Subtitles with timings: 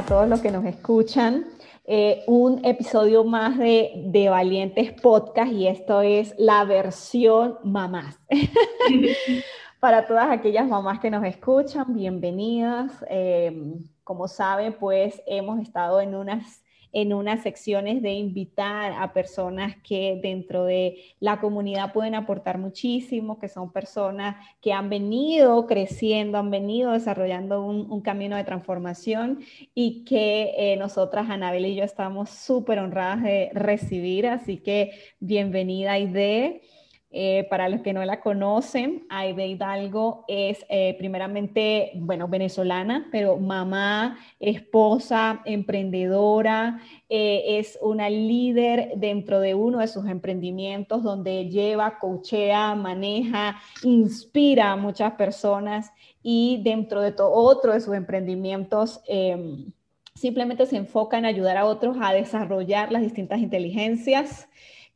[0.00, 1.44] a todos los que nos escuchan.
[1.84, 8.18] Eh, un episodio más de, de, Valientes Podcast y esto es la versión mamás.
[9.80, 12.90] Para todas aquellas mamás que nos escuchan, bienvenidas.
[13.10, 16.62] Eh, como saben, pues hemos estado en unas
[16.92, 23.38] en unas secciones de invitar a personas que dentro de la comunidad pueden aportar muchísimo,
[23.38, 29.40] que son personas que han venido creciendo, han venido desarrollando un, camino de transformación
[29.74, 34.26] y que eh, nosotras, Anabel y yo, estamos súper honradas de recibir.
[34.26, 36.62] Así que bienvenida, Aide.
[37.12, 43.36] Eh, para los que no la conocen, Aide Hidalgo es eh, primeramente, bueno, venezolana, pero
[43.36, 51.98] mamá, esposa, emprendedora, eh, es una líder dentro de uno de sus emprendimientos donde lleva,
[51.98, 55.90] coachea, maneja, inspira a muchas personas
[56.22, 59.72] y dentro de otro de sus emprendimientos em,
[60.14, 64.49] simplemente se enfoca en ayudar a otros a desarrollar las distintas inteligencias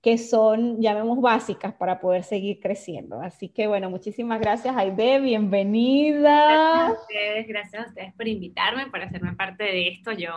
[0.05, 3.22] que son, llamemos, básicas para poder seguir creciendo.
[3.22, 6.44] Así que bueno, muchísimas gracias, Aide, bienvenida.
[6.50, 10.12] Gracias a ustedes, gracias a ustedes por invitarme, por hacerme parte de esto.
[10.12, 10.30] Yo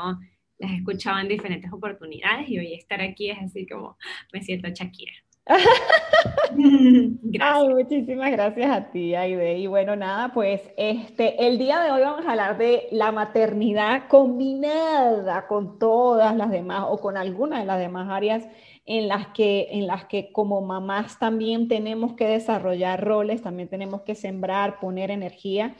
[0.57, 3.97] las he escuchado en diferentes oportunidades y hoy estar aquí es así como
[4.31, 5.11] me siento Shakira.
[7.39, 9.57] Ay, muchísimas gracias a ti, Aide.
[9.57, 14.07] Y bueno, nada, pues este, el día de hoy vamos a hablar de la maternidad
[14.07, 18.47] combinada con todas las demás o con algunas de las demás áreas
[18.85, 24.01] en las que, en las que como mamás también tenemos que desarrollar roles, también tenemos
[24.01, 25.75] que sembrar, poner energía.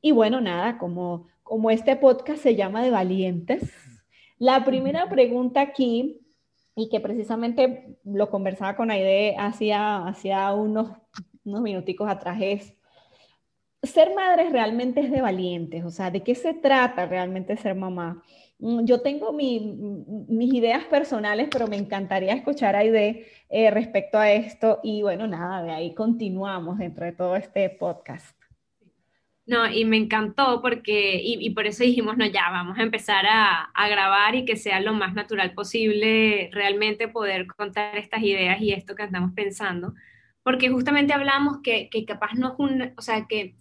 [0.00, 3.72] Y bueno, nada, como, como este podcast se llama de valientes,
[4.38, 6.20] la primera pregunta aquí,
[6.80, 10.90] y que precisamente lo conversaba con Aide hacía, hacía unos,
[11.44, 12.74] unos minuticos atrás, es,
[13.82, 18.22] ser madre realmente es de valientes, o sea, ¿de qué se trata realmente ser mamá?
[18.58, 24.32] Mm, yo tengo mis ideas personales, pero me encantaría escuchar a Aide eh, respecto a
[24.32, 24.80] esto.
[24.82, 28.39] Y bueno, nada, de ahí continuamos dentro de todo este podcast.
[29.50, 33.64] No, y me encantó porque, y, por eso dijimos, no, ya, vamos a empezar a,
[33.74, 38.72] a, grabar y que sea lo más natural posible realmente poder contar estas ideas y
[38.72, 39.92] esto que andamos pensando.
[40.44, 43.56] Porque justamente hablamos que, que capaz no es un, o sea, que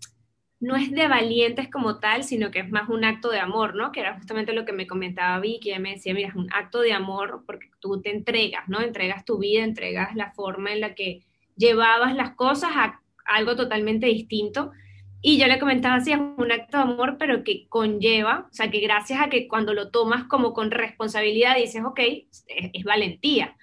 [0.60, 3.92] no es de valientes como tal, sino que es más un acto de amor, ¿no?
[3.92, 6.82] Que era justamente lo que me comentaba Vicky, ella me decía, mira, es un acto
[6.82, 8.80] de amor porque tú te entregas, ¿no?
[8.80, 11.24] Entregas tu vida, entregas la forma en la que
[11.56, 14.72] llevabas las cosas a algo totalmente distinto.
[15.22, 18.72] Y yo le comentaba así, es un acto de amor, pero que conlleva, o sea,
[18.72, 22.00] que gracias a que cuando lo tomas como con responsabilidad dices, ok,
[22.48, 23.56] es, valentía.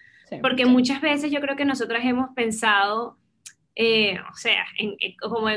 [0.43, 3.17] porque muchas veces yo creo que nosotras hemos pensado
[3.79, 4.65] eh, o sea,
[5.21, 5.49] como,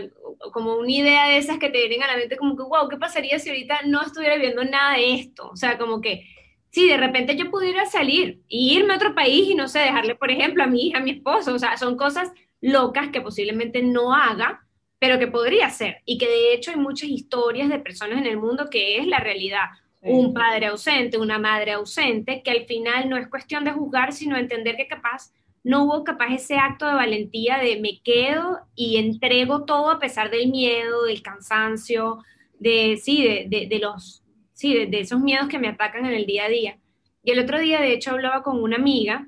[0.51, 2.97] como una idea de esas que te vienen a la mente como que, wow, ¿qué
[2.97, 5.47] pasaría si ahorita no estuviera viendo nada de esto?
[5.49, 6.25] O sea, como que,
[6.69, 10.15] si de repente yo pudiera salir y irme a otro país y no sé, dejarle,
[10.15, 12.29] por ejemplo, a mi hija, a mi esposo, o sea, son cosas
[12.59, 14.67] locas que posiblemente no haga,
[14.99, 16.01] pero que podría hacer.
[16.05, 19.19] Y que de hecho hay muchas historias de personas en el mundo que es la
[19.19, 19.69] realidad.
[20.01, 24.37] Un padre ausente, una madre ausente, que al final no es cuestión de juzgar, sino
[24.37, 25.33] entender que capaz
[25.63, 30.31] no hubo capaz ese acto de valentía de me quedo y entrego todo a pesar
[30.31, 32.19] del miedo, del cansancio,
[32.59, 34.23] de, sí, de, de, los,
[34.53, 36.79] sí, de, esos miedos que me atacan en el día a día.
[37.23, 39.27] Y el otro día, de hecho, hablaba con una amiga,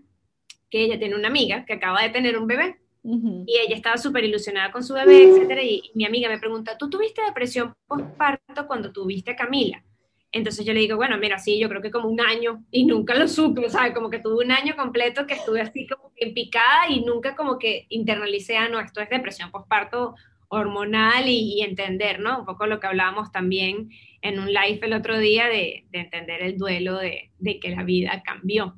[0.70, 2.81] que ella tiene una amiga que acaba de tener un bebé.
[3.04, 5.64] Y ella estaba súper ilusionada con su bebé, etcétera.
[5.64, 9.84] Y, y mi amiga me pregunta, ¿tú tuviste depresión postparto cuando tuviste a Camila?
[10.32, 13.16] Entonces yo le digo, bueno, mira, sí, yo creo que como un año y nunca
[13.16, 16.90] lo supe, sea, como que tuve un año completo que estuve así como que picada
[16.90, 20.16] y nunca como que internalicé, ah, no, esto es depresión postparto
[20.48, 22.40] hormonal y, entender, ¿no?
[22.40, 23.90] Un poco lo que hablábamos también
[24.22, 28.22] en un live el otro día de, entender el duelo de, de, que la vida
[28.24, 28.76] cambió.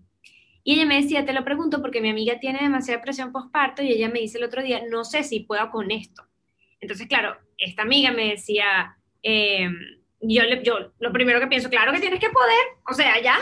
[0.64, 3.92] Y ella me decía, te lo pregunto porque mi amiga tiene demasiada depresión postparto y
[3.92, 6.24] ella me dice el otro día, no sé si puedo con esto.
[6.80, 9.70] Entonces, claro, esta amiga me decía, eh,
[10.22, 13.38] yo, yo lo primero que pienso, claro que tienes que poder, o sea, ya,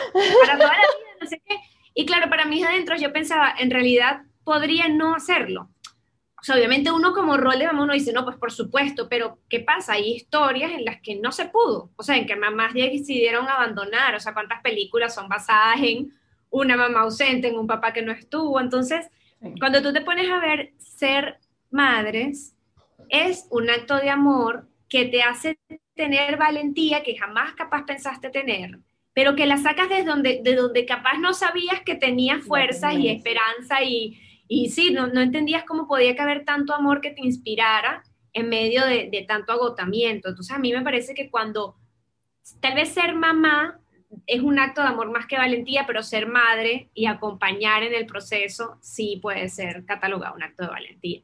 [0.45, 1.57] para toda la vida, no sé qué.
[1.93, 5.69] Y claro, para mí adentro yo pensaba, en realidad podría no hacerlo.
[6.39, 9.39] o sea, obviamente uno como rol de mamá uno dice, no, pues por supuesto, pero
[9.47, 9.93] ¿qué pasa?
[9.93, 14.15] Hay historias en las que no se pudo, o sea, en que mamás decidieron abandonar,
[14.15, 16.13] o sea, cuántas películas son basadas en
[16.51, 18.59] una mamá ausente, en un papá que no estuvo.
[18.59, 19.09] Entonces,
[19.59, 21.39] cuando tú te pones a ver ser
[21.71, 22.55] madres,
[23.09, 25.57] es un acto de amor que te hace
[25.95, 28.77] tener valentía que jamás capaz pensaste tener,
[29.13, 33.09] pero que la sacas desde donde, de donde capaz no sabías que tenías fuerza y
[33.09, 34.19] esperanza y
[34.53, 38.85] y sí, no, no entendías cómo podía caber tanto amor que te inspirara en medio
[38.85, 40.27] de, de tanto agotamiento.
[40.27, 41.77] Entonces a mí me parece que cuando
[42.59, 43.79] tal vez ser mamá
[44.27, 48.05] es un acto de amor más que valentía, pero ser madre y acompañar en el
[48.05, 51.21] proceso sí puede ser catalogado un acto de valentía.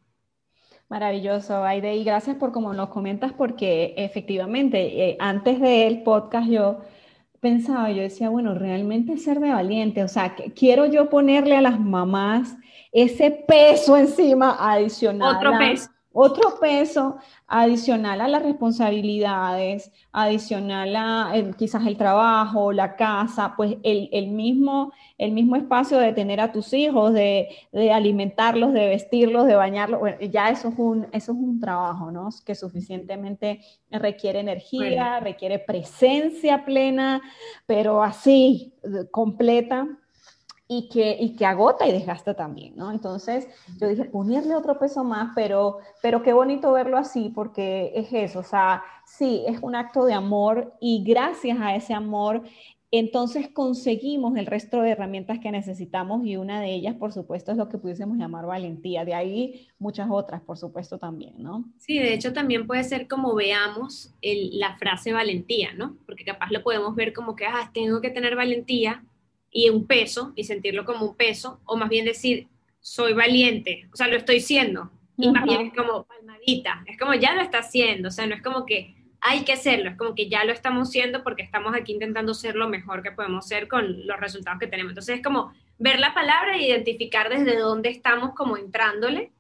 [0.89, 6.79] Maravilloso, Aide, y gracias por como nos comentas, porque efectivamente, eh, antes del podcast yo
[7.41, 11.79] pensaba, yo decía, bueno, realmente ser de valiente, o sea, quiero yo ponerle a las
[11.79, 12.55] mamás
[12.91, 15.35] ese peso encima adicional.
[15.35, 15.89] Otro peso.
[16.19, 24.27] Otro peso adicional a las responsabilidades, adicional a quizás el trabajo, la casa, pues el,
[24.27, 27.47] mismo, el mismo espacio de tener a tus hijos, de,
[27.93, 32.29] alimentarlos, de vestirlos, de bañarlos, ya eso es, un, eso es un trabajo, ¿no?
[32.45, 37.21] Que suficientemente requiere energía, requiere presencia plena,
[37.65, 38.73] pero así,
[39.11, 39.87] completa
[40.67, 42.91] y que, y que agota y desgasta también, ¿no?
[42.91, 43.47] Entonces
[43.79, 48.39] yo dije, ponerle otro peso más, pero, pero qué bonito verlo así, porque es eso,
[48.39, 52.43] o sea, sí, es un acto de amor y gracias a ese amor,
[52.89, 57.57] entonces conseguimos el resto de herramientas que necesitamos y una de ellas, por supuesto, es
[57.57, 59.03] lo que pudiésemos llamar valentía.
[59.03, 61.65] De ahí muchas otras, por supuesto, también, ¿no?
[61.77, 65.97] Sí, de hecho también puede ser como veamos la frase valentía, ¿no?
[66.05, 69.03] Porque capaz lo podemos ver como que, ah, tengo que tener valentía
[69.57, 72.47] y un peso y sentirlo como un peso, o más bien decir,
[72.79, 77.15] soy valiente, o sea, lo estoy siendo, y más bien es como palmadita, es como
[77.15, 80.13] ya lo está haciendo, o sea, no es como que hay que hacerlo, es como
[80.13, 83.67] que ya lo estamos haciendo porque estamos aquí intentando ser lo mejor que podemos ser
[83.67, 84.91] con los resultados que tenemos.
[84.91, 89.31] Entonces es como ver la palabra e identificar desde dónde estamos como entrándole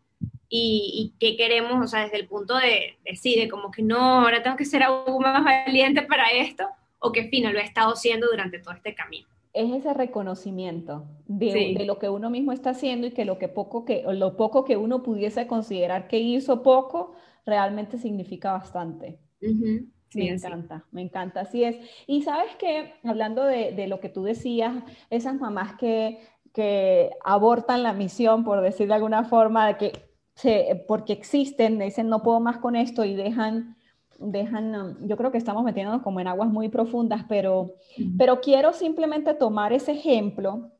[0.49, 4.57] y, qué queremos, o sea, desde el punto de decir, como que no, ahora tengo
[4.57, 6.67] que ser aún más valiente para esto,
[6.97, 9.27] o que fino, lo he estado haciendo durante todo este camino
[9.61, 13.85] es ese reconocimiento de, lo que uno mismo está haciendo y que lo, que poco
[13.85, 17.13] que lo poco que uno pudiese considerar que hizo poco
[17.45, 19.19] realmente significa bastante.
[19.41, 21.77] me encanta, me encanta, así es.
[22.07, 24.75] Y sabes que, hablando de, lo que tú decías,
[25.09, 26.19] esas mamás que,
[26.53, 29.93] que abortan la misión, por decir de alguna forma, de que
[30.35, 33.76] se, porque existen, dicen no puedo más con esto y dejan
[34.19, 37.73] dejan, yo creo que estamos metiéndonos como en aguas muy profundas, pero,
[38.17, 40.71] pero quiero simplemente tomar ese ejemplo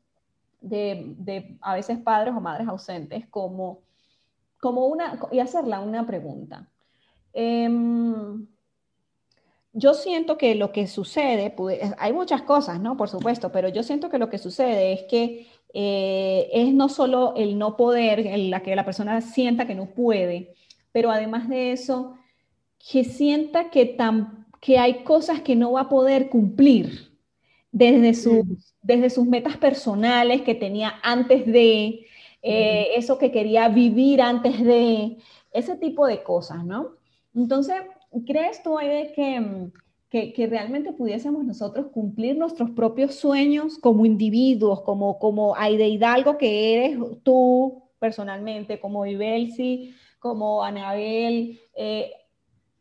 [0.60, 3.80] de, de, a veces padres o madres ausentes como,
[4.60, 6.68] como una, y hacerla una pregunta.
[7.32, 8.46] Em,
[9.72, 11.54] yo siento que lo que sucede,
[11.98, 12.96] hay muchas cosas, ¿no?
[12.96, 17.34] Por supuesto, pero yo siento que lo que sucede es que eh, es no solo
[17.36, 20.54] el no poder, la que la persona sienta que no puede,
[20.90, 22.17] pero además de eso,
[22.78, 23.96] que sienta que,
[24.60, 27.12] que hay cosas que no va a poder cumplir
[27.70, 32.06] desde, sus, desde sus metas personales que tenía antes de,
[32.42, 35.18] eh, eso que quería vivir antes de,
[35.52, 36.96] ese tipo de cosas, ¿no?
[37.34, 37.76] Entonces,
[38.26, 39.70] ¿crees tú, Aide, que,
[40.08, 46.38] que, que, realmente pudiésemos nosotros cumplir nuestros propios sueños como individuos, como, como Aide Hidalgo
[46.38, 52.12] que eres tú personalmente, como Ibelsi, como Anabel, eh,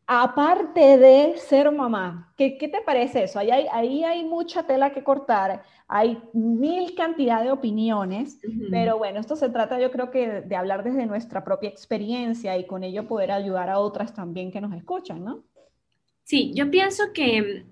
[0.07, 3.39] aparte de ser mamá, ¿qué, qué te parece eso?
[3.39, 8.39] Ahí hay, ahí hay, mucha tela que cortar, hay mil cantidad de opiniones,
[8.71, 12.65] pero bueno, esto se trata yo creo que de hablar desde nuestra propia experiencia y
[12.65, 15.43] con ello poder ayudar a otras también que nos escuchan, ¿no?
[16.23, 17.65] Sí, yo pienso que,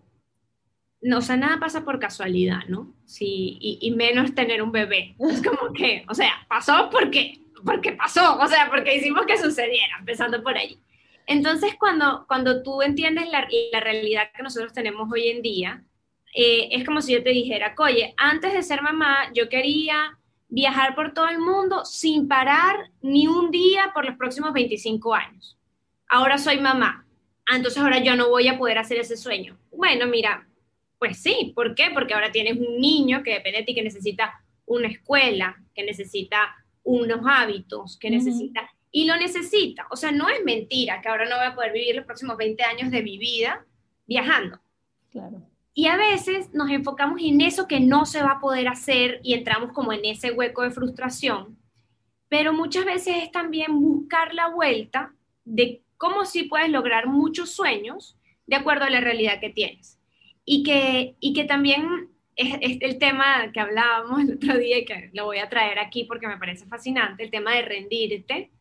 [1.01, 2.94] no, o sea, nada pasa por casualidad, ¿no?
[3.06, 5.15] Sí, y, y menos tener un bebé.
[5.20, 9.98] Es como que, o sea, pasó porque, porque pasó, o sea, porque hicimos que sucediera,
[10.00, 10.82] empezando por ahí.
[11.27, 13.48] Entonces, cuando, cuando tú entiendes la,
[13.79, 15.84] realidad que nosotros tenemos hoy en día,
[16.34, 20.96] eh, es como si yo te dijera, oye, antes de ser mamá, yo quería viajar
[20.96, 25.58] por todo el mundo sin parar ni un día por los próximos 25 años.
[26.08, 27.05] Ahora soy mamá.
[27.51, 29.58] Entonces ahora yo no voy a poder hacer ese sueño.
[29.72, 30.48] Bueno, mira,
[30.98, 31.91] pues sí, ¿por qué?
[31.94, 36.55] Porque ahora tienes un niño que depende de ti, que necesita una escuela, que necesita
[36.84, 39.88] unos hábitos, que necesita y lo necesita.
[39.92, 42.64] O sea, no es mentira que ahora no voy a poder vivir los próximos 20
[42.64, 43.66] años de mi vida
[44.08, 44.58] viajando.
[45.12, 45.42] Claro.
[45.74, 49.34] Y a veces nos enfocamos en eso que no se va a poder hacer y
[49.34, 51.58] entramos como en ese hueco de frustración.
[52.30, 58.18] pero muchas veces es también buscar la vuelta de cómo sí puedes lograr muchos sueños
[58.48, 60.00] de acuerdo a la realidad que tienes.
[60.46, 65.10] Y que, y que también es, el tema que hablábamos el otro día y que
[65.12, 68.52] lo voy a traer aquí porque me parece fascinante, el tema de rendirte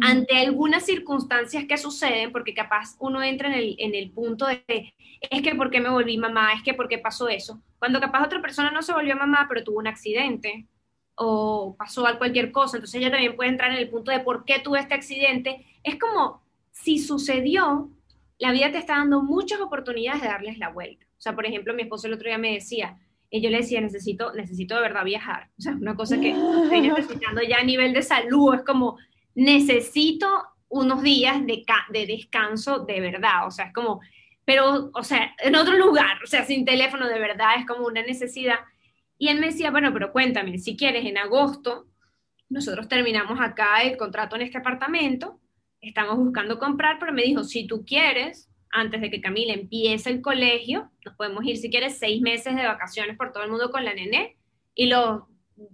[0.00, 4.94] ante algunas circunstancias que suceden, porque capaz uno entra en el, en el punto de,
[5.20, 8.24] es que por qué me volví mamá, es que por qué pasó eso, cuando capaz
[8.24, 10.66] otra persona no se volvió mamá, pero tuvo un accidente
[11.14, 14.60] o pasó cualquier cosa, entonces ella también puede entrar en el punto de por qué
[14.60, 15.66] tuve este accidente.
[15.82, 17.90] Es como si sucedió,
[18.38, 21.06] la vida te está dando muchas oportunidades de darles la vuelta.
[21.18, 22.98] O sea, por ejemplo, mi esposo el otro día me decía,
[23.30, 25.48] y yo le decía, necesito, necesito de verdad viajar.
[25.58, 28.98] O sea, una cosa que estoy necesitando ya a nivel de salud, es como,
[29.34, 30.28] necesito
[30.68, 34.00] unos días de, de descanso de verdad, o sea, es como,
[34.44, 38.02] pero, o sea, en otro lugar, o sea, sin teléfono de verdad, es como una
[38.02, 38.58] necesidad.
[39.18, 41.86] Y él me decía, bueno, pero cuéntame, si quieres, en agosto,
[42.48, 45.40] nosotros terminamos acá el contrato en este apartamento,
[45.80, 50.20] estamos buscando comprar, pero me dijo, si tú quieres, antes de que Camila empiece el
[50.22, 53.84] colegio, nos podemos ir, si quieres, seis meses de vacaciones por todo el mundo con
[53.84, 54.36] la nené,
[54.74, 55.22] y los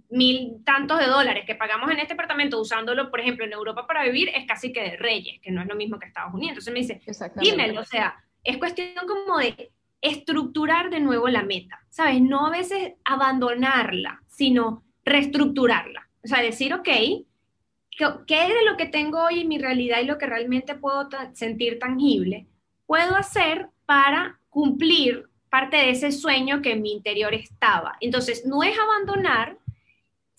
[0.09, 4.03] mil tantos de dólares que pagamos en este apartamento usándolo, por ejemplo, en Europa para
[4.03, 6.57] vivir, es casi que de reyes, que no es lo mismo que Estados Unidos.
[6.57, 7.01] Entonces me dice,
[7.41, 12.21] dímelo, o sea, es cuestión como de estructurar de nuevo la meta, ¿sabes?
[12.21, 16.07] No a veces abandonarla, sino reestructurarla.
[16.23, 20.17] O sea, decir, ok, ¿qué de lo que tengo hoy en mi realidad y lo
[20.17, 22.47] que realmente puedo sentir tangible
[22.85, 27.97] puedo hacer para cumplir parte de ese sueño que en mi interior estaba?
[27.99, 29.57] Entonces, no es abandonar,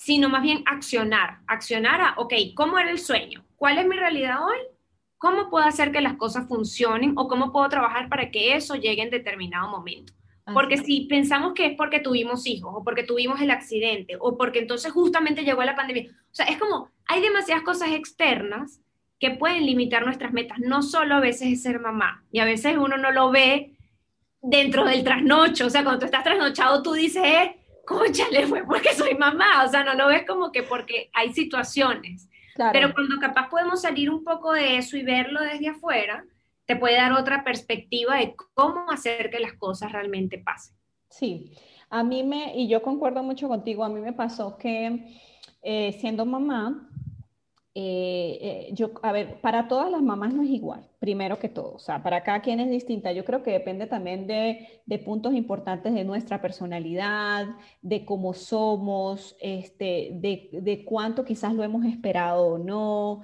[0.01, 3.45] sino más bien accionar, accionar a, ok, ¿cómo era el sueño?
[3.57, 4.57] ¿Cuál es mi realidad hoy?
[5.19, 9.03] ¿Cómo puedo hacer que las cosas funcionen o cómo puedo trabajar para que eso llegue
[9.03, 10.15] en determinado momento?
[10.55, 14.61] Porque si pensamos que es porque tuvimos hijos o porque tuvimos el accidente o porque
[14.61, 18.81] entonces justamente llegó la pandemia, o sea, es como, hay demasiadas cosas externas
[19.19, 20.61] que pueden limitar nuestras metas.
[20.61, 23.75] No solo a veces es ser mamá y a veces uno no lo ve
[24.41, 27.60] dentro del trasnocho, o sea, cuando tú estás trasnochado tú dices, eh,
[28.31, 32.29] le fue porque soy mamá, o sea, no lo ves como que porque hay situaciones.
[32.73, 36.25] Pero cuando capaz podemos salir un poco de eso y verlo desde afuera,
[36.67, 40.77] te puede dar otra perspectiva de cómo hacer que las cosas realmente pasen.
[41.09, 41.53] Sí,
[41.89, 45.17] a mí me, y yo concuerdo mucho contigo, a mí me pasó que
[45.63, 46.89] eh, siendo mamá,
[47.73, 51.75] eh, eh, yo, a ver, para todas las mamás no es igual, primero que todo,
[51.75, 53.13] o sea, para cada quien es distinta.
[53.13, 57.47] Yo creo que depende también de, de puntos importantes de nuestra personalidad,
[57.81, 63.23] de cómo somos, este, de, de, cuánto quizás lo hemos esperado o no.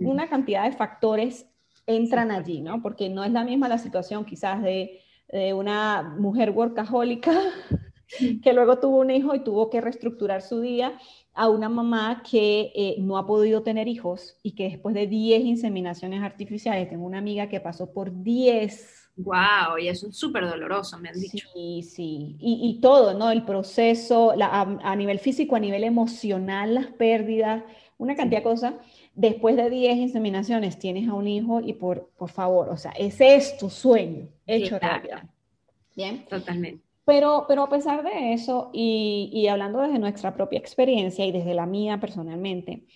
[0.00, 1.46] Una cantidad de factores
[1.86, 2.82] entran allí, ¿no?
[2.82, 7.32] Porque no es la misma la situación quizás de, de una mujer workahólica
[8.42, 10.98] que luego tuvo un hijo y tuvo que reestructurar su día
[11.34, 15.44] a una mamá que eh, no ha podido tener hijos y que después de 10
[15.44, 19.10] inseminaciones artificiales, tengo una amiga que pasó por 10.
[19.16, 21.48] Wow, y eso es súper doloroso, me han dicho.
[21.52, 23.30] Sí, sí, y, y todo, ¿no?
[23.30, 27.64] El proceso, a, nivel físico, a nivel emocional, las pérdidas,
[27.98, 28.74] una cantidad de cosas.
[29.14, 33.36] Después de 10 inseminaciones tienes a un hijo y por, por favor, o sea, ese
[33.36, 35.24] es tu sueño hecho realidad.
[35.94, 36.24] Bien.
[36.28, 36.82] Totalmente.
[37.04, 41.66] Pero, pero a pesar de eso, y, hablando desde nuestra propia experiencia y desde la
[41.66, 42.86] mía personalmente,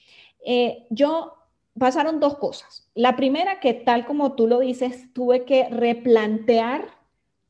[0.44, 1.34] eh, yo
[1.78, 2.88] pasaron dos cosas.
[2.94, 6.86] La primera, que tal como tú lo dices, tuve que replantear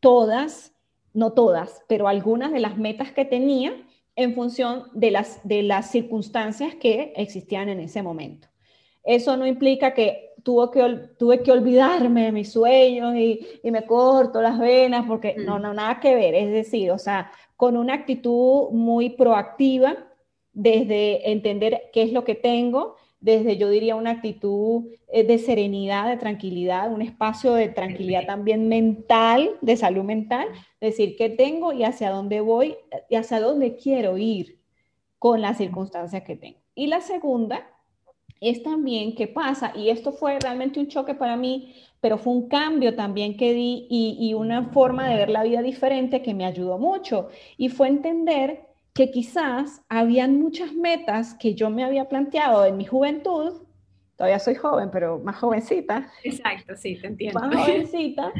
[0.01, 0.73] todas,
[1.15, 3.73] no todas, pero algunas de las metas que tenía
[4.17, 8.49] en función de las, de las circunstancias que existían en ese momento.
[9.05, 10.28] Eso no implica que
[10.71, 15.75] que, tuve que olvidarme de mis sueños y, me corto las venas porque no, no,
[15.75, 16.35] nada que ver.
[16.35, 19.97] Es decir, o sea, con una actitud muy proactiva
[20.53, 26.09] desde entender qué es lo que tengo, desde yo diría una actitud eh, de serenidad,
[26.09, 30.49] de tranquilidad, un espacio de tranquilidad también mental, de salud mental,
[30.81, 32.77] decir qué tengo y hacia dónde voy
[33.09, 34.59] y hacia dónde quiero ir
[35.19, 36.59] con las circunstancias que tengo.
[36.75, 37.69] Y la segunda
[38.41, 42.49] es también qué pasa, y esto fue realmente un choque para mí, pero fue un
[42.49, 46.79] cambio también que di y, una forma de ver la vida diferente que me ayudó
[46.79, 52.77] mucho, y fue entender que quizás habían muchas metas que yo me había planteado en
[52.77, 53.63] mi juventud,
[54.17, 56.11] todavía soy joven, pero más jovencita.
[56.25, 57.39] Exacto, sí, te entiendo.
[57.41, 58.33] Más jovencita,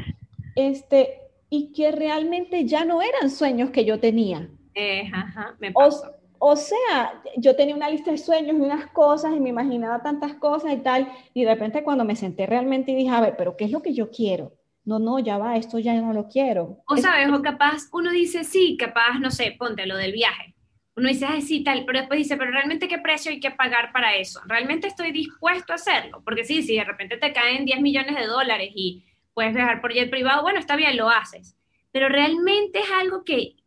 [0.55, 4.49] este, y que realmente ya no eran sueños que yo tenía.
[4.75, 6.07] Eh, ajá, me pasó.
[6.07, 6.18] O
[6.55, 10.73] sea, yo tenía una lista de sueños y unas cosas y me imaginaba tantas cosas
[10.73, 13.65] y tal, y de repente cuando me senté realmente y dije, a ver, pero ¿qué
[13.65, 14.53] es lo que yo quiero?
[14.85, 16.81] No, no, ya va, esto ya no lo quiero.
[16.87, 20.55] O sabes, o capaz uno dice, sí, capaz, no sé, ponte lo del viaje.
[20.95, 23.91] uno dice, ay, sí, tal, pero después dice, pero realmente qué precio hay que pagar
[23.91, 24.39] para eso.
[24.45, 26.21] ¿Realmente estoy dispuesto a hacerlo?
[26.25, 29.03] Porque sí, si de repente te caen 10 millones de dólares y
[29.33, 31.55] puedes viajar por jet privado, bueno, está bien, lo haces.
[31.91, 33.57] Pero realmente es algo que,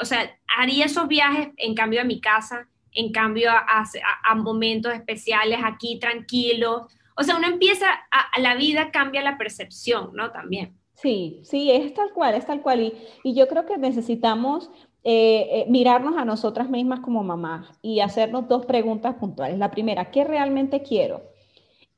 [0.00, 5.60] o sea, haría esos viajes en cambio a mi casa, en cambio a, momentos especiales
[5.64, 6.82] aquí tranquilos.
[7.16, 10.30] O sea, uno empieza, a, la vida cambia la percepción, ¿no?
[10.30, 10.76] También.
[10.94, 12.80] Sí, sí, es tal cual, es tal cual.
[12.80, 14.70] Y, y yo creo que necesitamos
[15.06, 19.58] eh, eh, mirarnos a nosotras mismas como mamás y hacernos dos preguntas puntuales.
[19.58, 21.20] La primera, ¿qué realmente quiero?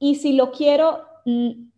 [0.00, 1.02] Y si lo quiero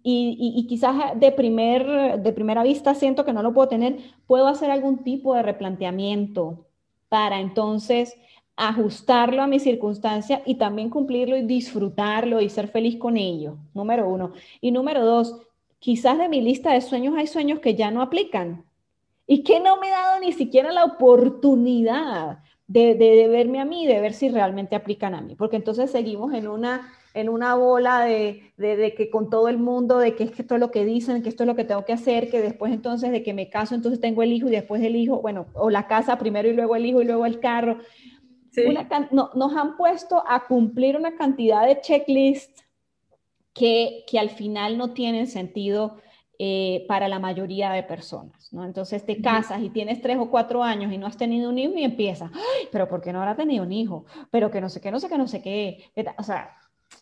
[0.03, 4.47] y, y, quizás de, primer, de primera vista siento que no lo puedo tener, puedo
[4.47, 6.67] hacer algún tipo de replanteamiento
[7.09, 8.17] para entonces
[8.57, 14.09] ajustarlo a mi circunstancia y también cumplirlo y disfrutarlo y ser feliz con ello, número
[14.09, 14.33] uno.
[14.61, 15.37] Y número dos,
[15.79, 18.65] quizás de mi lista de sueños hay sueños que ya no aplican
[19.27, 23.87] y que no me he dado ni siquiera la oportunidad de, de, verme a mí,
[23.87, 28.01] de ver si realmente aplican a mí, porque entonces seguimos en una, en una bola
[28.01, 30.85] de, de, que con todo el mundo, de que es que esto es lo que
[30.85, 33.49] dicen, que esto es lo que tengo que hacer, que después entonces de que me
[33.49, 36.53] caso, entonces tengo el hijo y después el hijo, bueno, o la casa primero y
[36.53, 37.79] luego el hijo y luego el carro.
[39.11, 42.65] no, nos han puesto a cumplir una cantidad de checklists
[43.53, 45.97] que, que al final no tienen sentido
[46.41, 48.65] eh, para la mayoría de personas, ¿no?
[48.65, 51.73] Entonces te casas y tienes tres o cuatro años y no has tenido un hijo
[51.77, 54.05] y empiezas, ¡Ay, pero ¿por qué no habrá tenido un hijo?
[54.31, 55.91] Pero que no sé qué, no sé qué, no sé qué.
[56.17, 56.55] O sea,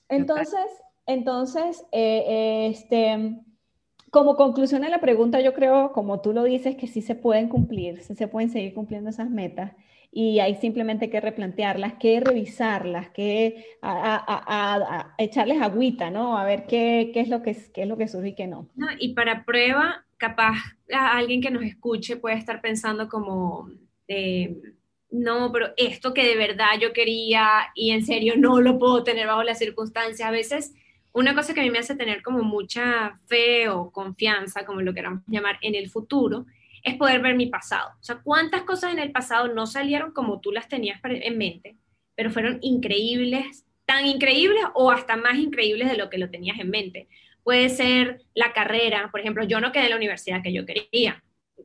[0.09, 0.67] entonces,
[1.07, 3.39] entonces, eh, este,
[4.11, 7.49] como conclusión de la pregunta, yo creo, como tú lo dices, que sí se pueden
[7.49, 9.73] cumplir, sí se pueden seguir cumpliendo esas metas
[10.19, 16.39] y hay simplemente que replantearlas, que revisarlas, que a, echarles agüita, ¿no?
[16.39, 18.67] A ver qué, qué, es lo que, qué es lo que surge y qué no.
[18.77, 18.87] no.
[18.99, 20.57] Y para prueba, capaz
[20.91, 23.69] alguien que nos escuche puede estar pensando como,
[24.09, 24.57] eh,
[25.17, 29.27] no, pero esto que de verdad yo quería y en serio no lo puedo tener
[29.27, 30.29] bajo las circunstancias.
[30.29, 30.75] A veces
[31.13, 34.93] una cosa que a mí me hace tener como mucha fe o confianza, como lo
[34.93, 36.45] queramos llamar, en el futuro,
[36.83, 37.89] es poder ver mi pasado.
[37.99, 41.77] O sea, cuántas cosas en el pasado no salieron como tú las tenías en mente,
[42.15, 46.69] pero fueron increíbles, tan increíbles o hasta más increíbles de lo que lo tenías en
[46.69, 47.09] mente.
[47.43, 51.23] Puede ser la carrera, por ejemplo, yo no quedé en la universidad que yo quería.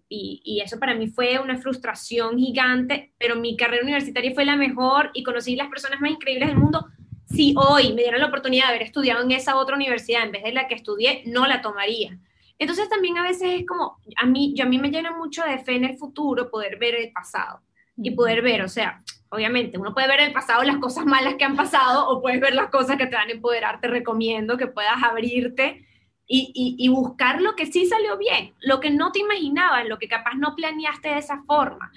[0.08, 4.56] Y, y, eso para mí fue una frustración gigante, pero mi carrera universitaria fue la
[4.56, 6.86] mejor y conocí las personas más increíbles del mundo.
[7.26, 10.44] Si hoy me dieran la oportunidad de haber estudiado en esa otra universidad en vez
[10.44, 12.18] de la que estudié, no la tomaría.
[12.62, 15.58] Entonces también a veces es como, a mí, yo, a mí me llena mucho de
[15.58, 17.62] fe en el futuro poder ver el pasado
[17.98, 21.44] y poder ver, o sea, obviamente uno puede ver el pasado las cosas malas que
[21.44, 24.68] han pasado o puedes ver las cosas que te van a empoderar, te recomiendo que
[24.68, 25.88] puedas abrirte
[26.34, 30.36] y, buscar lo que sí salió bien, lo que no te imaginabas, lo que capaz
[30.36, 31.92] no planeaste de esa forma.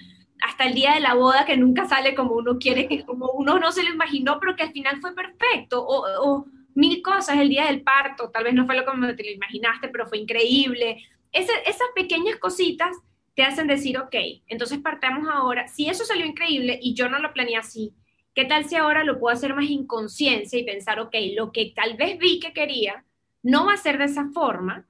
[0.45, 3.59] Hasta el día de la boda que nunca sale como uno quiere, que como uno
[3.59, 5.85] no se lo imaginó, pero que al final fue perfecto.
[5.85, 6.45] O, o
[6.75, 9.87] mil cosas, el día del parto, tal vez no fue lo como te lo imaginaste,
[9.87, 11.01] pero fue increíble.
[11.31, 12.95] esas pequeñas cositas
[13.35, 14.15] te hacen decir, ok,
[14.47, 17.93] entonces partamos ahora, si eso salió increíble y yo no lo planeé así,
[18.33, 21.95] ¿qué tal si ahora lo puedo hacer más inconsciencia y pensar, ok, lo que tal
[21.97, 23.03] vez vi que quería,
[23.45, 24.87] no va a ser de esa forma,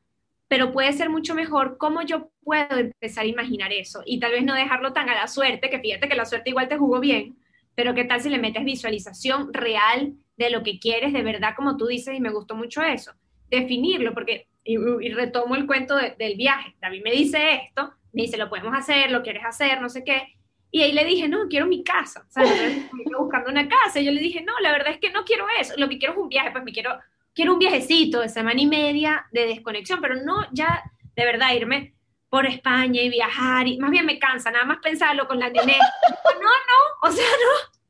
[0.47, 4.45] pero puede ser mucho mejor cómo yo puedo empezar a imaginar eso y tal vez
[4.45, 7.35] no dejarlo tan a la suerte, que fíjate que la suerte igual te jugó bien,
[7.75, 11.75] pero qué tal si le metes visualización real de lo que quieres de verdad, como
[11.75, 13.11] tú dices, y me gustó mucho eso,
[13.49, 18.49] definirlo, porque, y, retomo el cuento del viaje, David me dice esto, me dice, lo
[18.49, 20.33] podemos hacer, lo quieres hacer, no sé qué,
[20.71, 22.43] y ahí le dije, no, quiero mi casa, o sea,
[23.19, 25.73] buscando una casa, y yo le dije, no, la verdad es que no quiero eso,
[25.75, 26.97] lo que quiero es un viaje, pues me quiero,
[27.35, 30.83] quiero un viajecito de semana y media de desconexión, pero no ya,
[31.15, 31.93] de verdad, irme
[32.29, 35.77] por España y viajar, y más bien me cansa, nada más pensarlo con la nené.
[35.77, 37.81] No, no, o sea, no,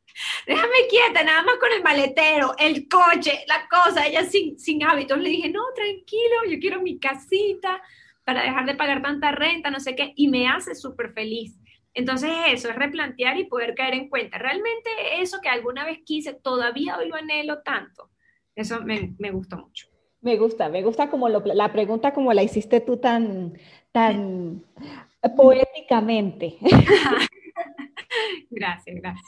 [0.45, 5.17] déjame quieta, nada más con el maletero, el coche, la cosa, ella sin, sin hábitos.
[5.17, 7.81] Le dije, no, tranquilo, yo quiero mi casita
[8.23, 11.57] para dejar de pagar tanta renta, no sé qué, y me hace súper feliz.
[11.93, 14.37] Entonces eso es replantear y poder caer en cuenta.
[14.37, 14.89] Realmente
[15.21, 18.09] eso que alguna vez quise, todavía hoy lo anhelo tanto.
[18.55, 19.87] Eso me, me gustó mucho.
[20.21, 23.53] Me gusta, me gusta como la pregunta como la hiciste tú tan,
[23.91, 24.63] tan
[25.37, 26.57] poéticamente.
[28.49, 29.25] gracias, gracias.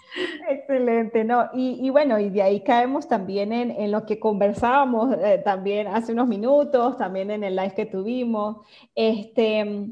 [0.49, 1.49] Excelente, ¿no?
[1.53, 6.27] Y, bueno, y de ahí caemos también en, lo que conversábamos eh, también hace unos
[6.27, 9.89] minutos, también en el live que tuvimos, este,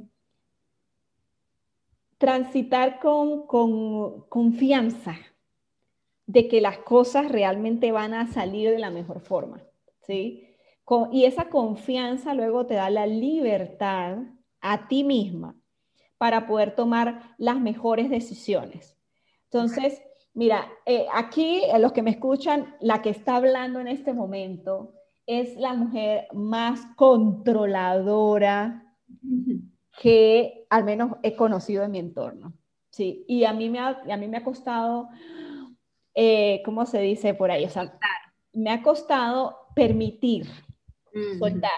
[2.18, 3.46] transitar con,
[4.28, 5.18] confianza
[6.28, 9.62] de que las cosas realmente van a salir de la mejor forma,
[10.02, 10.42] ¿sí?
[11.12, 14.18] y esa confianza luego te da la libertad
[14.62, 15.56] a ti misma
[16.20, 18.96] para poder tomar las mejores decisiones.
[19.46, 20.02] Entonces,
[20.36, 24.94] Mira, eh, aquí, los que me escuchan, la que está hablando en este momento
[25.26, 28.84] es la mujer más controladora
[29.98, 32.54] que al menos he conocido en mi entorno.
[32.90, 35.08] Sí, y a mí me ha, a mí me ha costado,
[36.16, 37.66] eh, ¿cómo se dice por ahí?
[37.66, 38.00] O sea,
[38.54, 40.48] me ha costado permitir,
[41.40, 41.72] soltar.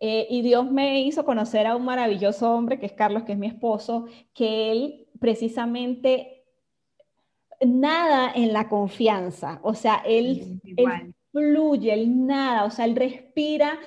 [0.00, 3.38] Eh, y Dios me hizo conocer a un maravilloso hombre que es Carlos, que es
[3.38, 6.44] mi esposo, que él precisamente
[7.64, 10.60] nada en la confianza, o sea, él,
[11.32, 13.78] fluye, él nada, o sea, él respira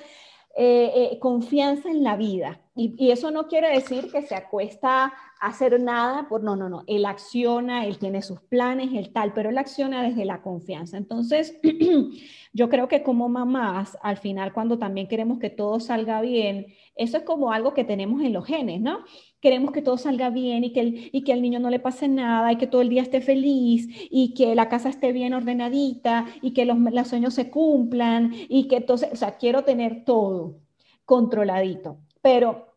[0.56, 2.60] eh, eh, confianza en la vida.
[2.80, 6.84] Y, eso no quiere decir que se acuesta a hacer nada, por no, no, no,
[6.86, 10.96] él acciona, él tiene sus planes, él tal, pero él acciona desde la confianza.
[10.96, 11.58] Entonces,
[12.52, 17.16] yo creo que como mamás, al final, cuando también queremos que todo salga bien, eso
[17.16, 19.00] es como algo que tenemos en los genes, ¿no?
[19.40, 22.06] Queremos que todo salga bien y que, el, y que al niño no le pase
[22.06, 26.26] nada y que todo el día esté feliz y que la casa esté bien ordenadita
[26.42, 30.60] y que los, los sueños se cumplan y que entonces, o sea, quiero tener todo
[31.04, 31.98] controladito.
[32.22, 32.67] Pero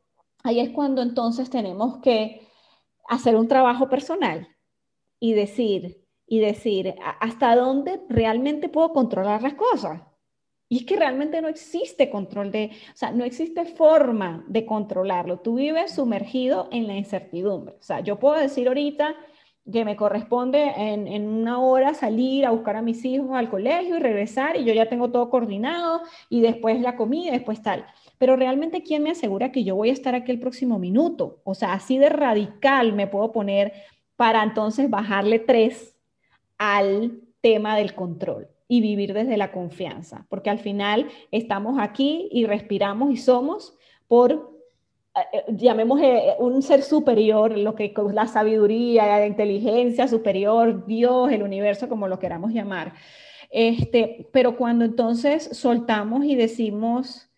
[0.43, 2.47] ahí es cuando entonces tenemos que
[3.07, 4.47] hacer un trabajo personal
[5.19, 10.01] y decir, y decir, ¿hasta dónde realmente puedo controlar las cosas?
[10.69, 15.39] Y es que realmente no existe control de, o sea, no existe forma de controlarlo.
[15.39, 17.75] Tú vives sumergido en la incertidumbre.
[17.77, 19.13] O sea, yo puedo decir ahorita
[19.69, 23.97] que me corresponde en, en, una hora salir a buscar a mis hijos al colegio
[23.97, 27.85] y regresar y yo ya tengo todo coordinado y después la comida, después tal.
[28.21, 31.41] Pero realmente, ¿quién me asegura que yo voy a estar aquí el próximo minuto?
[31.43, 33.73] O sea, así de radical me puedo poner
[34.15, 35.97] para entonces bajarle tres
[36.59, 42.45] al tema del control y vivir desde la confianza, porque al final estamos aquí y
[42.45, 43.75] respiramos y somos
[44.07, 44.51] por,
[45.15, 51.31] eh, eh, llamemos eh, un ser superior, lo que la sabiduría, la inteligencia superior, Dios,
[51.31, 52.93] el universo, como lo queramos llamar.
[53.49, 57.30] Este, pero cuando entonces soltamos y decimos,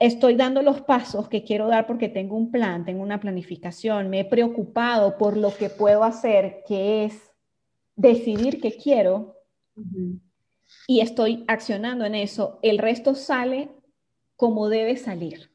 [0.00, 4.20] estoy dando los pasos que quiero dar porque tengo un plan, tengo una planificación, me
[4.20, 7.30] he preocupado por lo que puedo hacer, que es
[7.94, 9.36] decidir qué quiero,
[10.86, 13.70] y estoy accionando en eso, el resto sale
[14.36, 15.50] como debe salir.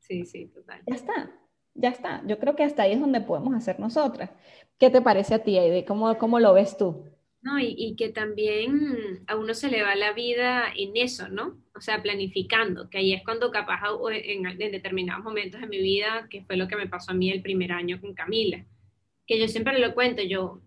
[0.00, 0.82] Sí, sí, total.
[0.86, 1.30] Ya está,
[1.74, 2.22] ya está.
[2.26, 4.30] Yo creo que hasta ahí es donde podemos hacer nosotras.
[4.78, 5.84] ¿Qué te parece a ti, Aide?
[5.86, 7.04] ¿Cómo, cómo lo ves tú?
[7.40, 11.56] No, y, y, que también a uno se le va la vida en eso, ¿no?
[11.78, 16.26] O sea, planificando, que ahí es cuando capaz en, en, determinados momentos de mi vida,
[16.28, 18.64] que fue lo que me pasó a mí el primer año con Camila,
[19.28, 20.60] que yo siempre lo cuento, yo,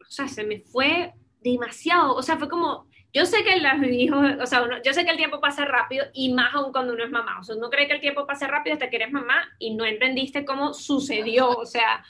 [0.00, 4.26] o sea, se me fue demasiado, o sea, fue como, yo sé que los hijos,
[4.40, 7.10] o sea, yo sé que el tiempo pasa rápido y más aún cuando uno es
[7.10, 9.74] mamá, o sea, no cree que el tiempo pase rápido hasta que eres mamá y
[9.74, 12.02] no entendiste cómo sucedió, o sea,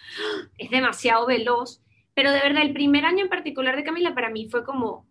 [0.58, 1.82] es demasiado veloz,
[2.14, 5.08] pero de verdad, el primer año en particular de Camila para mí fue como,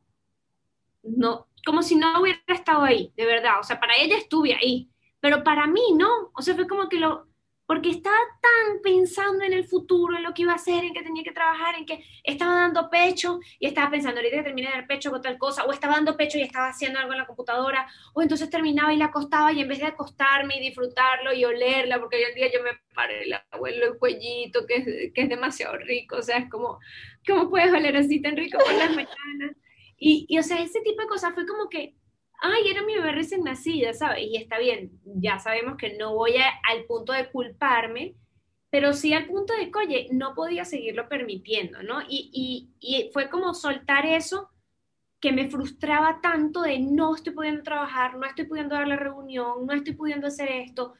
[1.04, 4.90] no, como si no hubiera estado ahí, de verdad, o sea, para ella estuve ahí,
[5.20, 7.28] pero para mí no, o sea, fue como que lo,
[7.66, 11.02] porque estaba tan pensando en el futuro, en lo que iba a hacer, en que
[11.02, 14.76] tenía que trabajar, en que estaba dando pecho y estaba pensando, ahorita que terminé de
[14.76, 17.26] dar pecho con tal cosa, o estaba dando pecho y estaba haciendo algo en la
[17.26, 21.46] computadora, o entonces terminaba y la acostaba y en vez de acostarme y disfrutarlo y
[21.46, 25.22] olerla, porque hoy en día yo me paré el abuelo el cuellito, que es, que
[25.22, 26.80] es demasiado rico, o sea, es como,
[27.26, 29.56] ¿cómo puedes oler así tan rico por las mañanas?
[30.06, 31.96] Y, y, o sea, ese tipo de cosas fue como que
[32.44, 34.26] ay, era mi bebé recién nacida, ¿sabes?
[34.30, 38.16] Y está bien, ya sabemos que no voy al punto de culparme,
[38.70, 42.02] pero sí al punto de oye, no podía seguirlo permitiendo, ¿no?
[42.02, 44.50] Y, y, fue como soltar eso
[45.22, 49.66] que me frustraba tanto de no estoy pudiendo trabajar, no estoy pudiendo dar la reunión,
[49.66, 50.96] no estoy pudiendo hacer esto.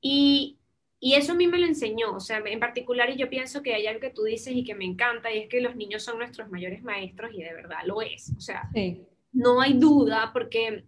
[0.00, 0.57] Y,
[1.00, 3.74] y eso a mí me lo enseñó, o sea, en particular, y yo pienso que
[3.74, 6.18] hay algo que tú dices y que me encanta, y es que los niños son
[6.18, 8.32] nuestros mayores maestros, y de verdad lo es.
[8.36, 10.84] O sea, sí no hay duda, porque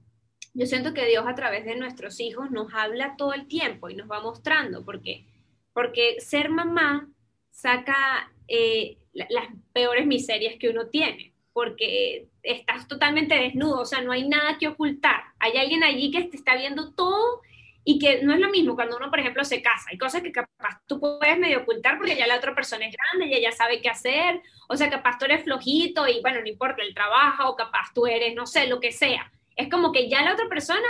[0.55, 3.95] yo siento que Dios a través de nuestros hijos nos habla todo el tiempo y
[3.95, 5.27] nos va mostrando, porque,
[5.73, 7.09] porque ser mamá
[7.51, 14.13] saca eh, las peores miserias que uno tiene, porque estás totalmente desnudo, o sea, no
[14.13, 15.23] hay nada que ocultar.
[15.39, 17.43] Hay alguien allí que te está viendo todo
[17.85, 19.87] y que no es lo mismo cuando uno, por ejemplo, se casa.
[19.91, 23.33] Hay cosas que capaz tú puedes medio ocultar porque ya la otra persona es grande
[23.33, 24.43] y ella sabe qué hacer.
[24.69, 28.07] O sea, capaz tú eres flojito y bueno, no importa el trabajo, o capaz tú
[28.07, 29.31] eres, no sé, lo que sea.
[29.57, 30.89] Es como que ya la otra persona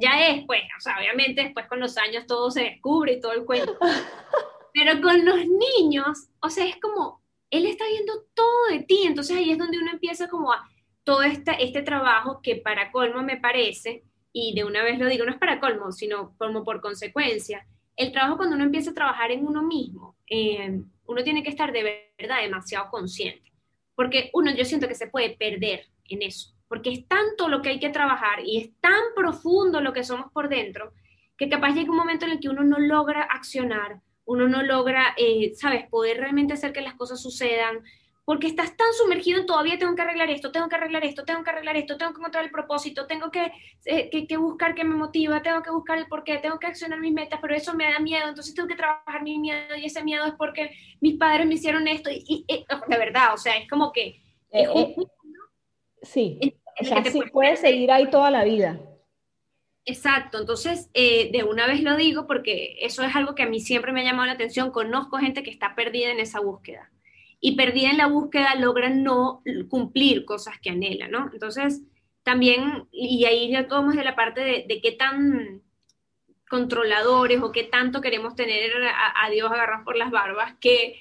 [0.00, 3.32] ya es, pues, o sea, obviamente después con los años todo se descubre y todo
[3.32, 3.76] el cuento.
[4.74, 9.02] Pero con los niños, o sea, es como, él está viendo todo de ti.
[9.04, 10.68] Entonces ahí es donde uno empieza como a
[11.04, 14.02] todo este, este trabajo que para colmo me parece
[14.38, 18.12] y de una vez lo digo, no es para colmo, sino como por consecuencia, el
[18.12, 22.04] trabajo cuando uno empieza a trabajar en uno mismo, eh, uno tiene que estar de
[22.18, 23.50] verdad demasiado consciente,
[23.94, 27.70] porque uno, yo siento que se puede perder en eso, porque es tanto lo que
[27.70, 30.92] hay que trabajar y es tan profundo lo que somos por dentro,
[31.38, 35.14] que capaz llega un momento en el que uno no logra accionar, uno no logra,
[35.16, 37.84] eh, sabes, poder realmente hacer que las cosas sucedan,
[38.26, 41.44] porque estás tan sumergido en todavía tengo que arreglar esto, tengo que arreglar esto, tengo
[41.44, 43.52] que arreglar esto, tengo que encontrar el propósito, tengo que,
[43.84, 47.14] eh, que, buscar qué me motiva, tengo que buscar el porqué, tengo que accionar mis
[47.14, 50.26] metas, pero eso me da miedo, entonces tengo que trabajar mi miedo y ese miedo
[50.26, 54.20] es porque mis padres me hicieron esto y, de verdad, o sea, es como que...
[54.50, 54.96] Eh, eh,
[56.02, 56.40] sí,
[56.80, 58.80] o sea, sí puedes seguir ahí toda la vida.
[59.84, 63.92] Exacto, entonces de una vez lo digo porque eso es algo que a mí siempre
[63.92, 66.90] me ha llamado la atención, conozco gente que está perdida en esa búsqueda
[67.40, 71.30] y perdida en la búsqueda logran no cumplir cosas que anhelan, ¿no?
[71.32, 71.82] Entonces,
[72.22, 75.62] también, y ahí ya tomamos de la parte de, qué tan
[76.48, 81.00] controladores o qué tanto queremos tener a, Dios agarrados por las barbas, que,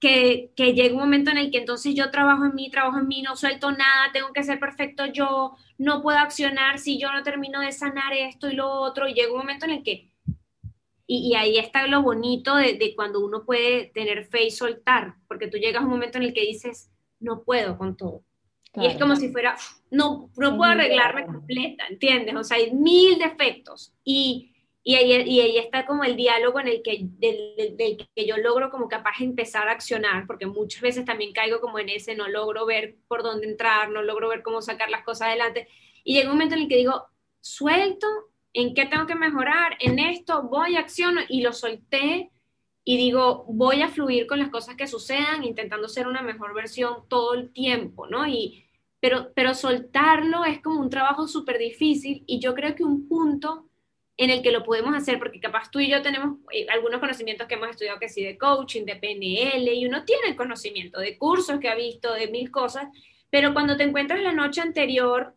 [0.00, 3.08] que, que llega un momento en el que entonces yo trabajo en mí, trabajo en
[3.08, 7.22] mí, no suelto nada, tengo que ser perfecto yo, no puedo accionar si yo no
[7.22, 10.10] termino de sanar esto y lo otro, y llega un momento en el que
[11.06, 15.56] y, ahí está lo bonito de, cuando uno puede tener fe y soltar, porque tú
[15.56, 16.90] llegas a un momento en el que dices,
[17.20, 18.24] no puedo con todo.
[18.74, 19.56] Y es como si fuera,
[19.90, 22.34] no, no puedo arreglarme completa, ¿entiendes?
[22.34, 23.94] O sea, hay mil defectos.
[24.04, 28.36] Y, y, ahí, y ahí está como el diálogo en el que, del, que yo
[28.36, 32.16] logro como capaz de empezar a accionar, porque muchas veces también caigo como en ese,
[32.16, 35.68] no logro ver por dónde entrar, no logro ver cómo sacar las cosas adelante.
[36.04, 37.06] Y llega un momento en el que digo,
[37.40, 38.06] suelto
[38.58, 39.76] ¿En qué tengo que mejorar?
[39.80, 42.30] En esto voy, acciono y lo solté
[42.84, 47.06] y digo, voy a fluir con las cosas que sucedan, intentando ser una mejor versión
[47.06, 48.26] todo el tiempo, ¿no?
[48.26, 48.64] Y,
[48.98, 53.68] pero, pero soltarlo es como un trabajo súper difícil y yo creo que un punto
[54.16, 57.46] en el que lo podemos hacer, porque capaz tú y yo tenemos eh, algunos conocimientos
[57.46, 61.18] que hemos estudiado, que sí, de coaching, de PNL, y uno tiene el conocimiento de
[61.18, 62.88] cursos que ha visto, de mil cosas,
[63.28, 65.34] pero cuando te encuentras la noche anterior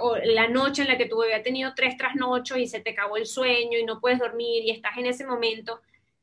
[0.00, 2.90] o la noche en la que tu bebé ha tenido tres trasnochos y se te
[2.90, 5.80] acabó el sueño y no puedes dormir y estás en ese momento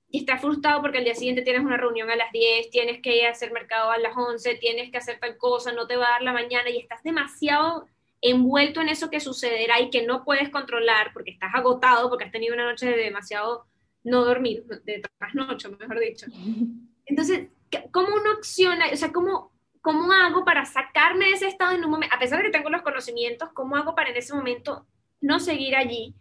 [0.10, 3.18] y estás frustrado porque al día siguiente tienes una reunión a las 10, tienes que
[3.18, 6.08] ir a hacer mercado a las 11, tienes que hacer tal cosa, no te va
[6.08, 7.88] a dar la mañana y estás demasiado
[8.20, 12.32] envuelto en eso que sucederá y que no puedes controlar porque estás agotado, porque has
[12.32, 13.66] tenido una noche de demasiado
[14.04, 16.28] no dormir, de trasnocho, mejor dicho.
[17.06, 17.48] Entonces,
[17.92, 18.88] ¿cómo uno acciona?
[18.92, 22.40] O sea, ¿cómo, ¿cómo hago para sacarme de ese estado en un momento, a pesar
[22.40, 24.86] de que tengo los conocimientos, cómo hago para en ese momento
[25.20, 26.16] no seguir allí?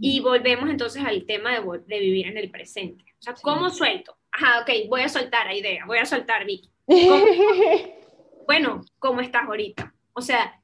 [0.00, 3.04] Y volvemos entonces al tema de, de, vivir en el presente.
[3.18, 4.16] O sea, ¿cómo suelto?
[4.32, 6.70] Ajá, ok, voy a soltar a idea, voy a soltar Vicky.
[8.46, 9.92] bueno, ¿cómo estás ahorita?
[10.14, 10.58] O sea,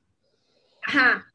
[0.83, 1.27] ajá,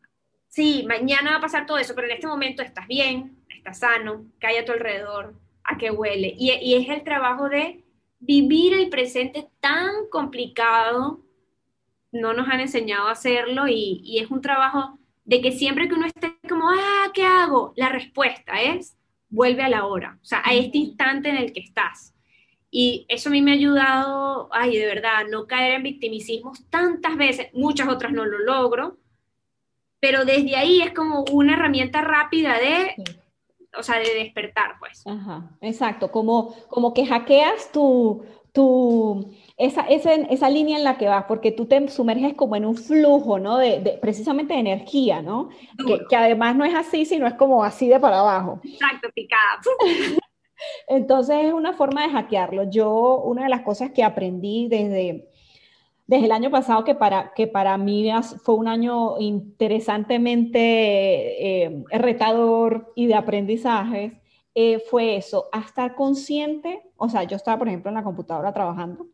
[0.47, 4.25] sí, mañana va a pasar todo eso, pero en este momento estás bien, estás sano,
[4.39, 5.36] ¿qué hay a tu alrededor?
[5.63, 6.34] ¿A qué huele?
[6.36, 7.85] Y, y es el trabajo de
[8.25, 11.21] vivir el presente tan complicado,
[12.11, 16.07] no nos han enseñado a hacerlo y, es un trabajo de que siempre que uno
[16.07, 17.73] esté como, ah, ¿qué hago?
[17.75, 18.97] La respuesta es,
[19.29, 22.13] vuelve a la hora, o sea, a este instante en el que estás.
[22.71, 27.15] Y eso a mí me ha ayudado, ay, de verdad, no caer en victimicismos tantas
[27.15, 28.97] veces, muchas otras no lo logro,
[29.99, 32.95] pero desde ahí es como una herramienta rápida de
[33.77, 35.05] o sea, de despertar, pues.
[35.05, 41.07] Ajá, exacto, como, como que hackeas tu, tu, esa, esa, esa, línea en la que
[41.07, 43.57] vas, porque tú te sumerges como en un flujo, ¿no?
[43.57, 45.49] De, de precisamente de energía, ¿no?
[45.85, 48.59] Que, que, además no es así, sino es como así de para abajo.
[48.63, 49.59] Exacto, picada.
[50.88, 52.69] Entonces es una forma de hackearlo.
[52.69, 55.27] Yo, una de las cosas que aprendí desde
[56.08, 58.10] desde el año pasado, que para, que para mí
[58.44, 64.13] fue un año interesantemente eh, retador y de aprendizajes,
[64.54, 68.54] eh, fue eso, a estar consciente, o sea, yo estaba, por ejemplo, en la computadora
[68.54, 69.08] trabajando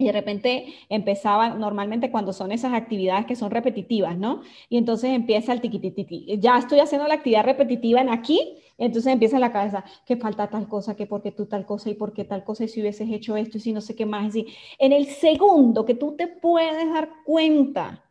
[0.00, 4.40] y de repente empezaba, normalmente cuando son esas actividades que son repetitivas, ¿no?
[4.70, 6.38] Y entonces empieza el tiquitititi.
[6.38, 10.48] Ya estoy haciendo la actividad repetitiva en aquí, entonces empieza en la cabeza que falta
[10.48, 13.08] tal cosa, que porque tú tal cosa y por qué tal cosa y si hubieses
[13.10, 14.34] hecho esto y si no sé qué más.
[14.34, 14.46] Y
[14.78, 18.02] en el segundo que tú te puedes dar cuenta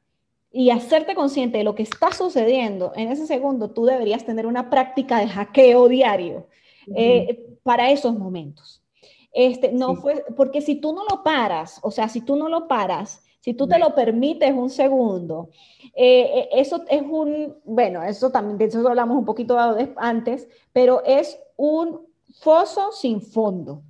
[0.52, 4.70] y hacerte consciente de lo que está sucediendo, en ese segundo tú deberías tener una
[4.70, 6.48] práctica de hackeo diario
[6.96, 8.84] eh, para esos momentos.
[9.32, 12.68] Este, no fue, porque si tú no lo paras, o sea, si tú no lo
[12.68, 15.50] paras, si tú te lo permites un segundo,
[15.96, 19.58] eh, eh, eso es un, bueno, eso también, de eso hablamos un poquito
[19.98, 22.02] antes, pero es un
[22.42, 23.82] foso sin fondo,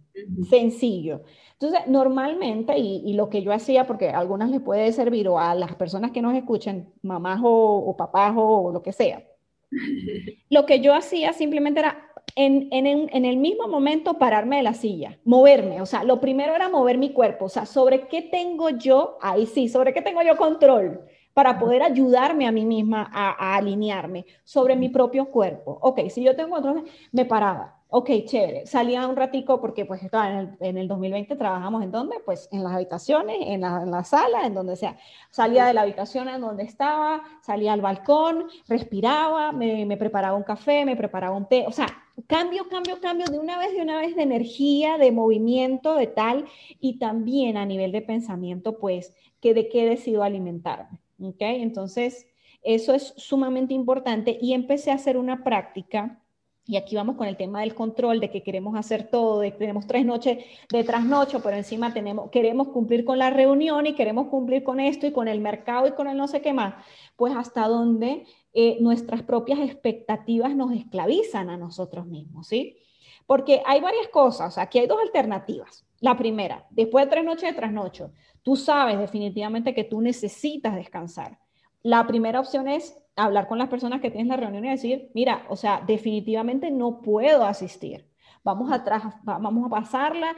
[0.49, 1.23] sencillo.
[1.51, 5.53] Entonces, normalmente, y, lo que yo hacía, porque a algunas les puede servir, o a
[5.55, 9.25] las personas que nos escuchan, mamás o, o papás o lo que sea,
[10.49, 15.17] lo que yo hacía simplemente era en, en, el mismo momento pararme de la silla,
[15.25, 15.81] moverme.
[15.81, 17.45] O sea, lo primero era mover mi cuerpo.
[17.45, 19.17] O sea, ¿sobre qué tengo yo?
[19.21, 21.05] Ahí sí, ¿sobre qué tengo yo control?
[21.33, 25.79] Para poder ayudarme a mí misma a, a alinearme sobre mi propio cuerpo.
[25.81, 28.67] Ok, si yo tengo control, me paraba Ok, chévere.
[28.67, 32.17] Salía un ratico porque pues en el, en el 2020 trabajamos en dónde?
[32.23, 34.95] Pues en las habitaciones, en la, en la, sala, en donde sea.
[35.31, 40.43] Salía de la habitación en donde estaba, salía al balcón, respiraba, me, me, preparaba un
[40.43, 41.65] café, me preparaba un té.
[41.67, 41.87] O sea,
[42.27, 46.45] cambio, cambio, cambio de una vez, de una vez de energía, de movimiento, de tal.
[46.79, 50.99] Y también a nivel de pensamiento, pues, que de qué decido alimentarme.
[51.19, 51.37] ¿Ok?
[51.39, 52.27] Entonces,
[52.61, 56.21] eso es sumamente importante y empecé a hacer una práctica
[56.69, 59.57] y aquí vamos con el tema del control, de que queremos hacer todo, de que
[59.57, 64.27] tenemos tres noches de trasnocho, pero encima tenemos, queremos cumplir con la reunión y queremos
[64.27, 66.75] cumplir con esto y con el mercado y con el no sé qué más.
[67.15, 72.77] Pues hasta donde eh, nuestras propias expectativas nos esclavizan a nosotros mismos, ¿sí?
[73.25, 75.87] Porque hay varias cosas, aquí hay dos alternativas.
[76.01, 78.11] La primera, después de tres noches de trasnocho,
[78.43, 81.39] tú sabes definitivamente que tú necesitas descansar.
[81.81, 85.45] La primera opción es hablar con las personas que tienes la reunión y decir, mira,
[85.49, 88.05] o sea, definitivamente no puedo asistir.
[88.43, 88.83] Vamos a,
[89.23, 90.35] vamos a pasarla.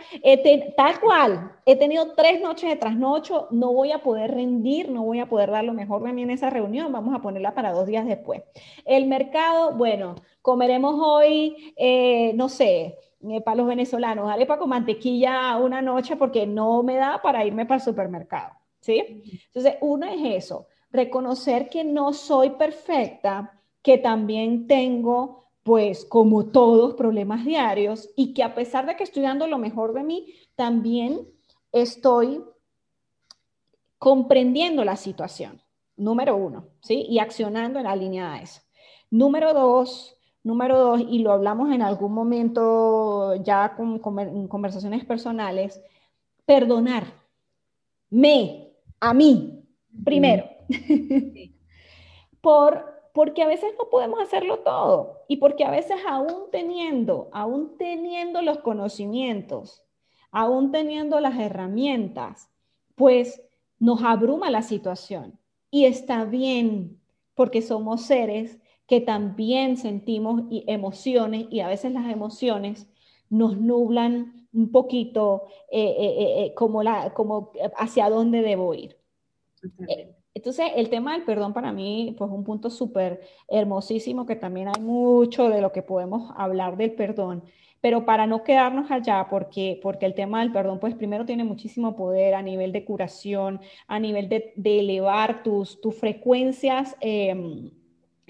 [0.76, 5.20] tal cual, he tenido tres noches de trasnocho, no voy a poder rendir, no voy
[5.20, 7.86] a poder dar lo mejor de mí en esa reunión, vamos a ponerla para dos
[7.86, 8.42] días después.
[8.86, 12.98] El mercado, bueno, comeremos hoy, eh, no sé,
[13.30, 17.66] eh, para los venezolanos, arepa con mantequilla una noche porque no me da para irme
[17.68, 19.24] para el supermercado, ¿sí?
[19.54, 26.96] Entonces, uno es eso reconocer que no soy perfecta, que también tengo, pues como todos,
[26.96, 31.28] problemas diarios y que a pesar de que estoy dando lo mejor de mí, también
[31.72, 32.44] estoy
[33.98, 35.62] comprendiendo la situación,
[35.96, 37.06] número uno, ¿sí?
[37.08, 38.62] Y accionando en la línea de eso.
[39.10, 45.82] Número dos, número dos, y lo hablamos en algún momento ya con, con conversaciones personales,
[46.46, 47.06] perdonar.
[48.10, 49.64] Me, a mí,
[50.04, 50.51] primero.
[52.42, 57.78] Por, porque a veces no podemos hacerlo todo y porque a veces aún teniendo, aún
[57.78, 59.84] teniendo los conocimientos,
[60.32, 62.50] aún teniendo las herramientas,
[62.96, 63.42] pues
[63.80, 65.40] nos abruma la situación.
[65.70, 67.00] Y está bien,
[67.36, 72.88] porque somos seres que también sentimos emociones y a veces las emociones
[73.30, 78.98] nos nublan un poquito eh, eh, eh, como, la, como hacia dónde debo ir.
[80.34, 84.82] Entonces, el tema del perdón para mí, pues un punto súper hermosísimo, que también hay
[84.82, 87.44] mucho de lo que podemos hablar del perdón,
[87.82, 91.96] pero para no quedarnos allá, porque, porque el tema del perdón, pues primero tiene muchísimo
[91.96, 96.96] poder a nivel de curación, a nivel de, elevar tus, tus frecuencias.
[97.02, 97.72] Em,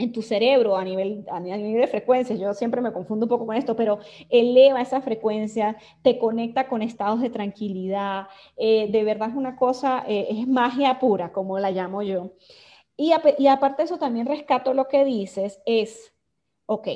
[0.01, 3.45] en tu cerebro a nivel, a nivel de frecuencias, yo siempre me confundo un poco
[3.45, 9.29] con esto, pero eleva esa frecuencia, te conecta con estados de tranquilidad, eh, de verdad
[9.29, 12.33] es una cosa, eh, es magia pura, como la llamo yo.
[12.97, 16.13] Y, y aparte de eso, también rescato lo que dices, es,
[16.65, 16.87] ok,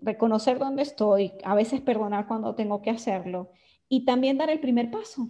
[0.00, 3.50] reconocer dónde estoy, a veces perdonar cuando tengo que hacerlo,
[3.88, 5.28] y también dar el primer paso.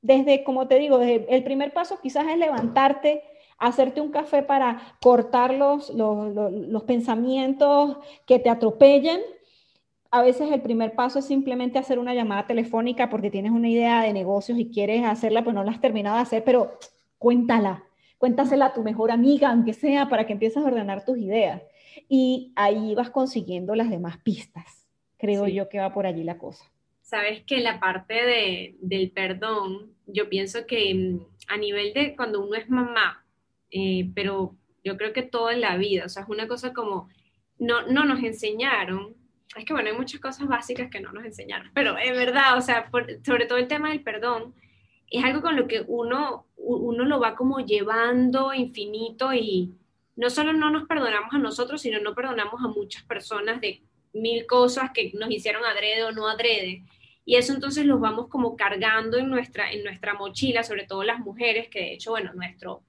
[0.00, 3.22] Desde, como te digo, el primer paso quizás es levantarte,
[3.58, 9.20] hacerte un café para cortar los, los, pensamientos que te atropellan.
[10.10, 14.02] A veces el primer paso es simplemente hacer una llamada telefónica porque tienes una idea
[14.02, 16.78] de negocios y quieres hacerla, pues no la has terminado de hacer, pero
[17.18, 17.84] cuéntala,
[18.18, 21.62] cuéntasela a tu mejor amiga, aunque sea, para que empieces a ordenar tus ideas.
[22.08, 24.86] Y ahí vas consiguiendo las demás pistas.
[25.18, 26.64] Creo yo que va por allí la cosa.
[27.00, 32.44] Sabes que la parte de, del perdón, yo pienso que mm, a nivel de cuando
[32.44, 33.23] uno es mamá,
[33.76, 37.08] eh, pero yo creo que todo en la vida, o sea, es una cosa como,
[37.58, 39.16] no, no nos enseñaron,
[39.56, 42.60] es que bueno, hay muchas cosas básicas que no nos enseñaron, pero es verdad, o
[42.60, 42.88] sea,
[43.26, 44.54] sobre todo el tema del perdón,
[45.10, 49.74] es algo con lo que uno, uno lo va como llevando infinito y
[50.14, 53.82] no solo no nos perdonamos a nosotros, sino no perdonamos a muchas personas de
[54.12, 56.84] mil cosas que nos hicieron adrede o no adrede.
[57.24, 61.18] Y eso entonces los vamos como cargando en nuestra, en nuestra mochila, sobre todo las
[61.18, 62.84] mujeres, que de hecho, bueno, nuestro,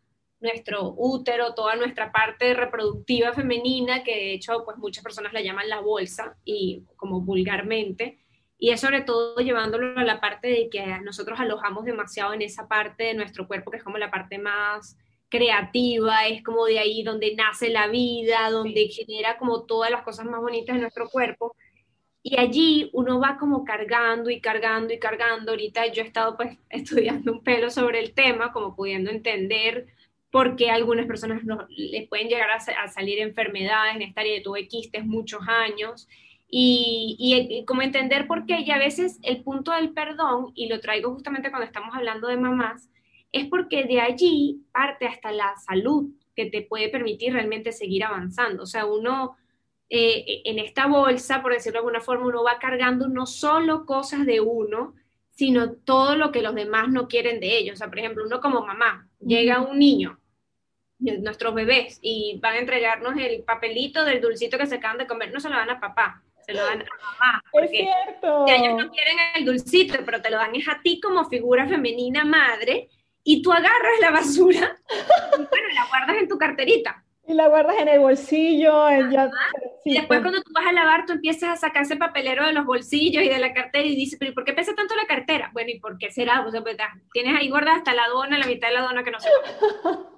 [0.46, 5.68] nuestro útero, toda nuestra parte reproductiva femenina, que de hecho pues muchas personas la llaman
[5.68, 8.20] la bolsa y como vulgarmente,
[8.58, 12.68] y es sobre todo llevándolo a la parte de que nosotros alojamos demasiado en esa
[12.68, 14.98] parte de nuestro cuerpo que es como la parte más
[15.30, 20.26] creativa, es como de ahí donde nace la vida, donde genera como todas las cosas
[20.26, 21.56] más bonitas de nuestro cuerpo.
[22.24, 25.52] Y allí uno va como cargando y cargando y cargando.
[25.52, 29.88] Ahorita yo he estado pues estudiando un pelo sobre el tema, como pudiendo entender
[30.36, 34.68] porque algunas personas no, les pueden llegar a, salir enfermedades en esta área de tuve
[34.68, 36.10] quistes muchos años
[36.50, 40.82] y, y, como entender por qué, y a veces el punto del perdón, y lo
[40.82, 42.90] traigo justamente cuando estamos hablando de mamás,
[43.32, 48.64] es porque de allí parte hasta la salud que te puede permitir realmente seguir avanzando.
[48.64, 49.38] O sea, uno
[49.90, 54.26] eh, en esta bolsa, por decirlo de alguna forma, uno va cargando no solo cosas
[54.26, 54.96] de uno,
[55.32, 57.76] sino todo lo que los demás no quieren de ellos.
[57.76, 60.20] O sea, por ejemplo, uno como mamá, llega un niño,
[61.00, 65.34] nuestros bebés, y van a entregarnos el papelito del dulcito que se acaban de comer,
[65.34, 67.44] no se lo dan a papá, se lo dan a mamá.
[67.64, 68.46] es cierto.
[68.48, 72.24] ellos no quieren el dulcito, pero te lo dan es a ti como figura femenina
[72.24, 72.90] madre,
[73.24, 74.78] y tú agarras la basura
[75.34, 77.04] y bueno, la guardas en tu carterita.
[77.28, 78.88] Y la guardas en el bolsillo.
[79.84, 82.66] y después cuando tú vas a lavar, tú empiezas a sacar ese papelero de los
[82.66, 85.50] bolsillos y de la cartera y dices, pero ¿por qué pesa tanto la cartera?
[85.52, 86.46] Bueno, ¿y por qué será?
[86.46, 86.78] O sea, pues,
[87.14, 89.30] tienes ahí guardada hasta la dona, la mitad de la dona que no sé.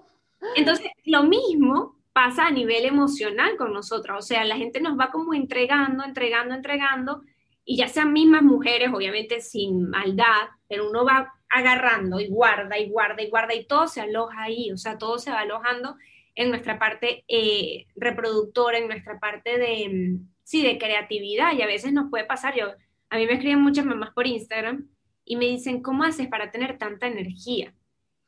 [0.55, 4.17] Entonces, lo mismo pasa a nivel emocional con nosotros.
[4.17, 7.21] O sea, la gente nos va como entregando, entregando, entregando,
[7.63, 12.89] y ya sean mismas mujeres, obviamente sin maldad, pero uno va agarrando y guarda y
[12.89, 15.97] guarda y guarda y todo se aloja ahí, o sea, todo se va alojando
[16.33, 21.67] en nuestra parte eh, reproductora, en nuestra parte de, mm, sí, de creatividad y a
[21.67, 22.67] veces nos puede pasar, yo,
[23.09, 24.87] a mí me escriben muchas mamás por Instagram
[25.25, 27.73] y me dicen, ¿cómo haces para tener tanta energía?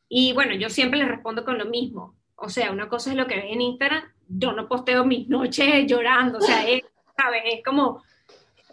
[0.09, 3.27] Y bueno, yo siempre les respondo con lo mismo, o sea, una cosa es lo
[3.27, 6.81] que ves en Instagram, yo no posteo mis noches llorando, o sea, es,
[7.15, 7.43] ¿sabes?
[7.45, 8.01] Es como,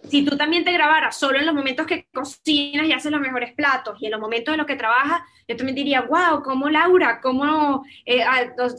[0.08, 3.54] si tú también te grabaras solo en los momentos que cocinas y haces los mejores
[3.54, 7.20] platos y en los momentos en los que trabajas, yo también diría, wow, como Laura,
[7.20, 8.24] como eh,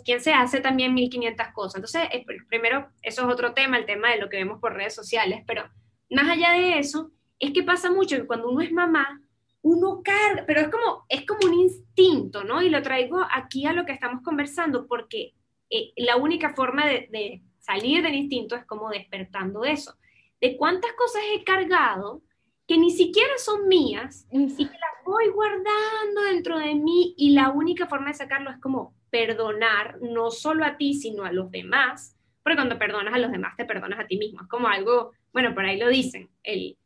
[0.05, 1.75] quien se hace también 1500 cosas.
[1.75, 4.95] Entonces, eh, primero, eso es otro tema, el tema de lo que vemos por redes
[4.95, 5.69] sociales, pero
[6.09, 9.21] más allá de eso, es que pasa mucho que cuando uno es mamá,
[9.67, 12.61] uno carga, pero es como, es como un instinto, ¿no?
[12.61, 15.33] Y lo traigo aquí a lo que estamos conversando, porque
[15.69, 19.95] eh, la única forma de, de salir del instinto es como despertando eso.
[20.39, 22.21] De cuántas cosas he cargado
[22.67, 27.49] que ni siquiera son mías y que las voy guardando dentro de mí y la
[27.49, 32.17] única forma de sacarlo es como perdonar no solo a ti, sino a los demás,
[32.43, 35.53] porque cuando perdonas a los demás te perdonas a ti mismo, es como algo, bueno,
[35.53, 36.77] por ahí lo dicen, el,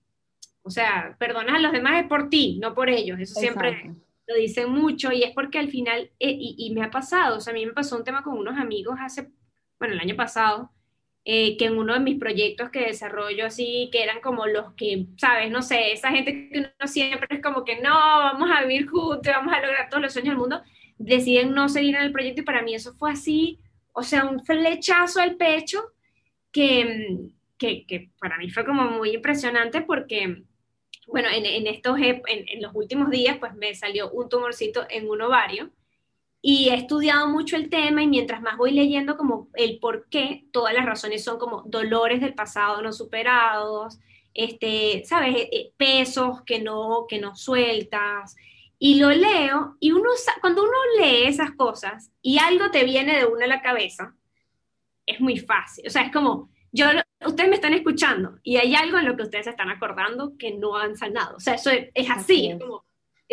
[0.64, 3.96] o sea, perdonas a los demás es por ti, no por ellos, eso siempre
[4.28, 7.40] lo dicen mucho y es porque al final, eh, y, y me ha pasado, o
[7.42, 9.30] sea, a mí me pasó un tema con unos amigos hace,
[9.80, 10.72] bueno, el año pasado,
[11.24, 15.06] eh, que en uno de mis proyectos que desarrollo así, que eran como los que,
[15.18, 18.88] sabes, no sé, esa gente que uno siempre es como que no, vamos a vivir
[18.88, 20.64] juntos, vamos a lograr todos los sueños del mundo,
[20.98, 23.60] deciden no seguir en el proyecto y para mí eso fue así,
[23.94, 25.94] o sea, un flechazo al pecho
[26.52, 30.44] que, que, que para mí fue como muy impresionante porque,
[31.08, 35.10] bueno, en, en estos, en, en los últimos días pues me salió un tumorcito en
[35.10, 35.72] un ovario
[36.42, 40.46] y he estudiado mucho el tema y mientras más voy leyendo como el por qué,
[40.52, 44.00] todas las razones son como dolores del pasado no superados,
[44.34, 45.36] este, ¿sabes?
[45.36, 48.36] Eh, eh, pesos que no, que no sueltas.
[48.80, 50.10] Y lo leo y uno,
[50.42, 54.16] cuando uno lee esas cosas y algo te viene de una a la cabeza,
[55.06, 55.86] es muy fácil.
[55.88, 56.86] O sea, es como, yo,
[57.26, 60.52] ustedes me están escuchando y hay algo en lo que ustedes se están acordando que
[60.52, 61.38] no han sanado.
[61.38, 62.52] O sea, eso es, así.
[62.52, 62.84] Es como,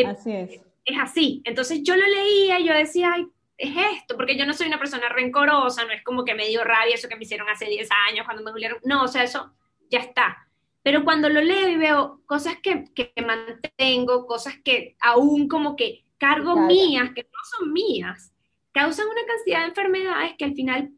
[0.05, 1.43] así es es así.
[1.45, 3.27] Entonces yo lo leía y yo decía, ay,
[3.59, 6.65] es esto, porque yo no soy una persona rencorosa, no es como que me dio
[6.65, 9.53] rabia eso que me hicieron hace 10 años cuando me dolieron, no, o sea, eso
[9.91, 10.49] ya está.
[10.83, 16.05] Pero cuando lo leo y veo cosas que, que mantengo, cosas que aún como que
[16.17, 18.33] cargo mías, que no son mías,
[18.73, 20.91] causan una cantidad de enfermedades que al final,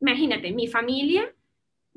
[0.00, 1.32] imagínate, mi familia,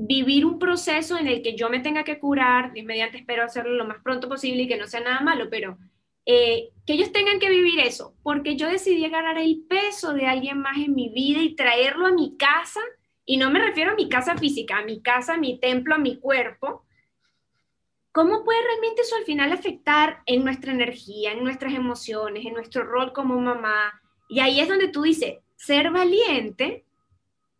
[0.04, 3.76] vivir un proceso en el que yo me tenga que curar, y mediante espero hacerlo
[3.76, 5.78] lo más pronto posible y que no sea nada malo, pero
[6.26, 10.60] eh, que ellos tengan que vivir eso, porque yo decidí agarrar el peso de alguien
[10.60, 12.80] más en mi vida y traerlo a mi casa,
[13.26, 16.00] y no me refiero a mi casa física, a mi casa, a mi templo, a
[16.00, 16.84] mi cuerpo.
[18.12, 22.84] ¿Cómo puede realmente eso al final afectar en nuestra energía, en nuestras emociones, en nuestro
[22.84, 24.02] rol como mamá?
[24.28, 26.86] Y ahí es donde tú dices, ser valiente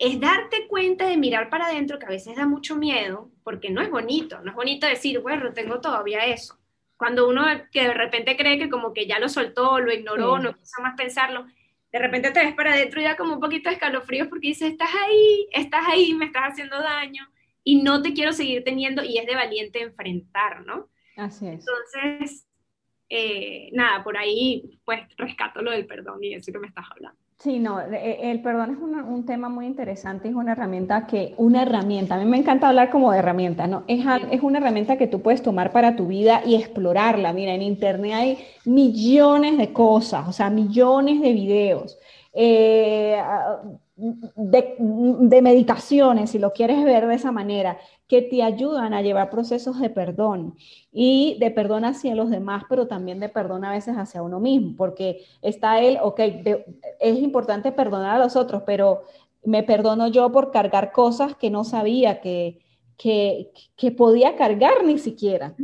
[0.02, 3.82] es darte cuenta de mirar para adentro, que a veces da mucho miedo, porque no
[3.82, 6.58] es bonito, no es bonito decir, bueno, tengo todavía eso
[7.02, 10.56] cuando uno que de repente cree que como que ya lo soltó, lo ignoró, no
[10.56, 11.48] quiso más pensarlo,
[11.92, 14.92] de repente te ves para adentro ya como un poquito de escalofríos porque dices, estás
[15.08, 17.28] ahí, estás ahí, me estás haciendo daño
[17.64, 20.90] y no te quiero seguir teniendo y es de valiente enfrentar, ¿no?
[21.18, 21.66] Así es.
[21.68, 22.48] Entonces,
[23.10, 27.20] eh, nada, por ahí pues rescato lo del perdón y eso que me estás hablando.
[27.42, 31.64] Sí, no, e, el perdón es un tema muy interesante, es una herramienta que, una
[31.64, 33.84] herramienta, a mí me encanta hablar como de herramienta, ¿no?
[33.88, 37.34] Es, es una herramienta que tú puedes tomar para tu vida y explorarla.
[37.34, 41.98] Mira, en Internet hay millones de cosas, o sea, millones de videos.
[42.34, 43.22] Eh,
[43.96, 47.78] de, meditaciones, si lo quieres ver de esa manera,
[48.08, 50.56] que te ayudan a llevar procesos de perdón
[50.92, 54.76] y de perdón hacia los demás, pero también de perdón a veces hacia uno mismo,
[54.76, 56.20] porque está él, ok,
[57.00, 59.04] es importante perdonar a los otros, pero
[59.44, 62.60] me perdono yo por cargar cosas que no sabía que,
[63.02, 65.56] que, que podía cargar ni siquiera.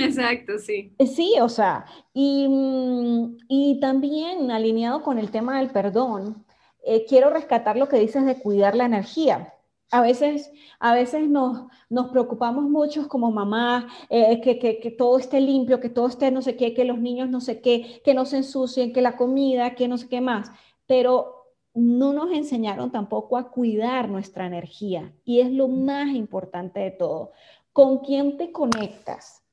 [0.00, 0.92] Exacto, sí.
[0.98, 6.44] Eh, sí, o sea, y, mm, y también alineado con el tema del perdón,
[6.82, 9.54] eh, quiero rescatar lo que dices de cuidar la energía.
[9.92, 15.18] A veces, a veces nos, nos preocupamos mucho como mamá, eh, que, que, que, todo
[15.18, 18.14] esté limpio, que todo esté no sé qué, que los niños no sé qué, que
[18.14, 20.50] no se ensucien, que la comida, que no sé qué más.
[20.86, 21.39] Pero
[21.74, 25.12] no nos enseñaron tampoco a cuidar nuestra energía.
[25.24, 27.32] Y es lo más importante de todo.
[27.72, 29.44] ¿Con quién te conectas?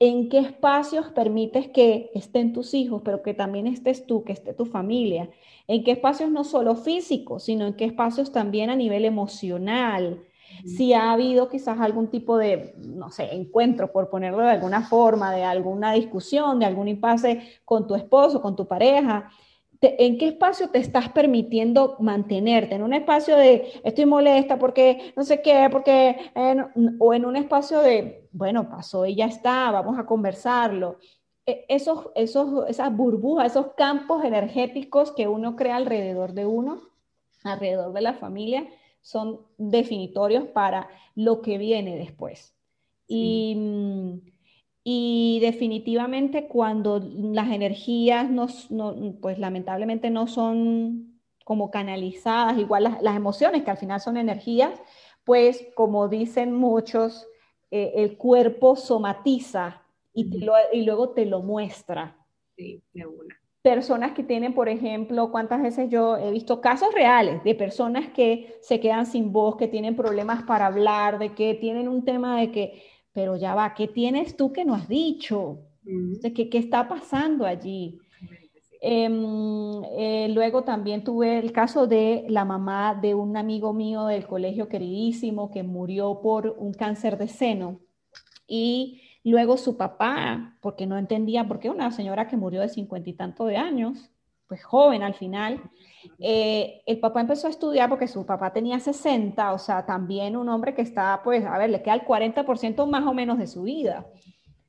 [0.00, 4.54] ¿En qué espacios permites que estén tus hijos, pero que también estés tú, que esté
[4.54, 5.28] tu familia?
[5.66, 10.22] ¿En qué espacios no solo físicos, sino en qué espacios también a nivel emocional?
[10.64, 15.34] Si ha habido quizás algún tipo de, no sé, encuentro, por ponerlo de alguna forma,
[15.34, 19.30] de alguna discusión, de algún impasse con tu esposo, con tu pareja,
[19.80, 22.74] ¿en qué espacio te estás permitiendo mantenerte?
[22.74, 26.16] ¿En un espacio de estoy molesta porque no sé qué, porque,
[26.98, 30.98] o en un espacio de, bueno, pasó y ya está, vamos a conversarlo?
[31.46, 36.80] E, esos, esos, esas burbujas, esos campos energéticos que uno crea alrededor de uno,
[37.44, 38.68] alrededor de la familia,
[39.00, 42.54] son definitorios para lo que viene después.
[43.06, 44.20] Y,
[44.90, 48.46] y, definitivamente cuando las energías no,
[49.20, 54.80] pues lamentablemente no son como canalizadas, igual las, las, emociones que al final son energías,
[55.24, 57.26] pues como dicen muchos,
[57.70, 59.82] eh, el cuerpo somatiza
[60.14, 60.24] y,
[60.84, 62.16] luego te lo muestra.
[62.56, 63.38] Sí, de una.
[63.60, 68.56] Personas que tienen, por ejemplo, cuántas veces yo he visto casos reales de personas que
[68.62, 72.50] se quedan sin voz, que tienen problemas para hablar, de que tienen un tema de
[72.50, 72.82] que,
[73.18, 75.58] pero ya va, ¿qué tienes tú que no has dicho?
[76.22, 77.98] ¿qué, ¿Qué está pasando allí?
[78.80, 84.24] Em, eh, luego también tuve el caso de la mamá de un amigo mío del
[84.24, 87.80] colegio queridísimo que murió por un cáncer de seno
[88.46, 93.10] y Luego su papá, porque no entendía por qué una señora que murió de cincuenta
[93.10, 94.10] y tanto de años,
[94.48, 95.62] pues joven al final,
[96.18, 100.48] eh, el papá empezó a estudiar porque su papá tenía 60, o sea, también un
[100.48, 103.62] hombre que está, pues, a ver, le queda el 40% más o menos de su
[103.62, 104.06] vida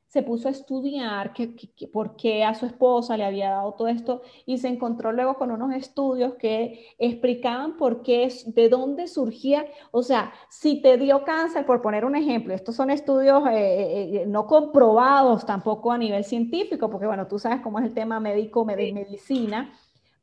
[0.10, 1.53] se puso a estudiar que,
[1.93, 5.51] por qué a su esposa le había dado todo esto y se encontró luego con
[5.51, 11.64] unos estudios que explicaban por qué, de dónde surgía, o sea, si te dio cáncer,
[11.64, 16.24] por poner un ejemplo, estos son estudios eh, eh, eh, no comprobados tampoco a nivel
[16.24, 19.72] científico, porque bueno, tú sabes cómo es el tema médico, medicina,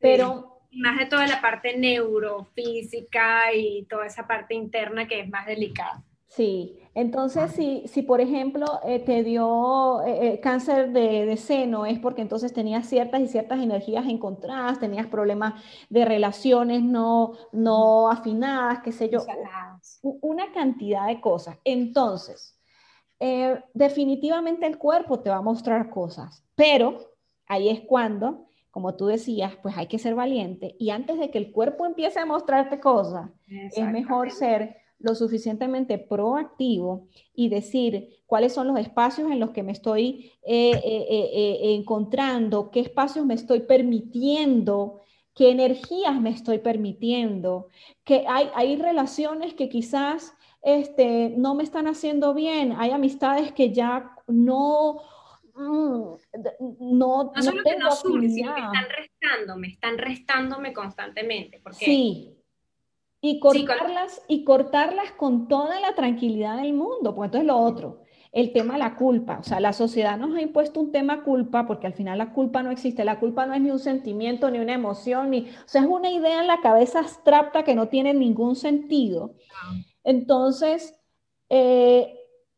[0.00, 0.52] pero...
[0.72, 6.02] Más de toda la parte neurofísica y toda esa parte interna que es más delicada.
[6.36, 11.98] Sí, entonces si, si por ejemplo eh, te dio eh, eh, cáncer de, seno es
[11.98, 15.54] porque entonces tenías ciertas y ciertas energías encontradas, tenías problemas
[15.88, 19.24] de relaciones no, no afinadas, qué sé yo,
[20.02, 21.56] una cantidad de cosas.
[21.64, 22.60] Entonces,
[23.72, 27.14] definitivamente el cuerpo te va a mostrar cosas, pero
[27.46, 31.38] ahí es cuando, como tú decías, pues hay que ser valiente y antes de que
[31.38, 38.52] el cuerpo empiece a mostrarte cosas, es mejor ser lo suficientemente proactivo y decir cuáles
[38.52, 43.34] son los espacios en los que me estoy eh, eh, eh, encontrando, qué espacios me
[43.34, 45.02] estoy permitiendo,
[45.34, 47.68] qué energías me estoy permitiendo,
[48.04, 53.72] que hay, hay relaciones que quizás este, no me están haciendo bien, hay amistades que
[53.72, 55.02] ya no...
[55.54, 56.16] Mm,
[56.80, 61.60] no, no, solo que no suben, sino que están restándome, están restándome constantemente.
[61.62, 62.35] Porque sí,
[63.28, 68.52] y cortarlas, y cortarlas con toda la tranquilidad del mundo, pues entonces lo otro, el
[68.52, 71.88] tema de la culpa, o sea, la sociedad nos ha impuesto un tema culpa, porque
[71.88, 74.74] al final la culpa no existe, la culpa no es ni un sentimiento, ni una
[74.74, 78.54] emoción, ni, o sea, es una idea en la cabeza abstracta que no tiene ningún
[78.54, 79.34] sentido.
[79.52, 79.72] Ah.
[80.04, 80.94] Entonces,
[81.48, 82.14] eh,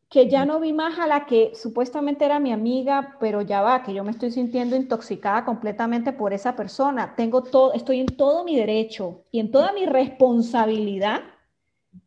[0.09, 3.83] que ya no vi más a la que supuestamente era mi amiga, pero ya va,
[3.83, 7.13] que yo me estoy sintiendo intoxicada completamente por esa persona.
[7.15, 11.21] Tengo todo, estoy en todo mi derecho y en toda mi responsabilidad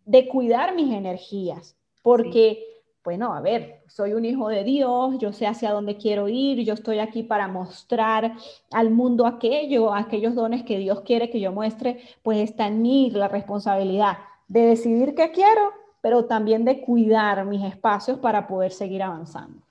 [0.05, 2.64] de cuidar mis energías, porque,
[3.05, 6.74] bueno, a ver, soy un hijo de Dios, yo sé hacia dónde quiero ir, yo
[6.74, 8.32] estoy aquí para mostrar
[8.72, 13.11] al mundo aquello, aquellos dones que Dios quiere que yo muestre, pues está en mí
[13.12, 19.03] la responsabilidad de decidir qué quiero pero también de cuidar mis espacios para poder seguir
[19.03, 19.62] avanzando.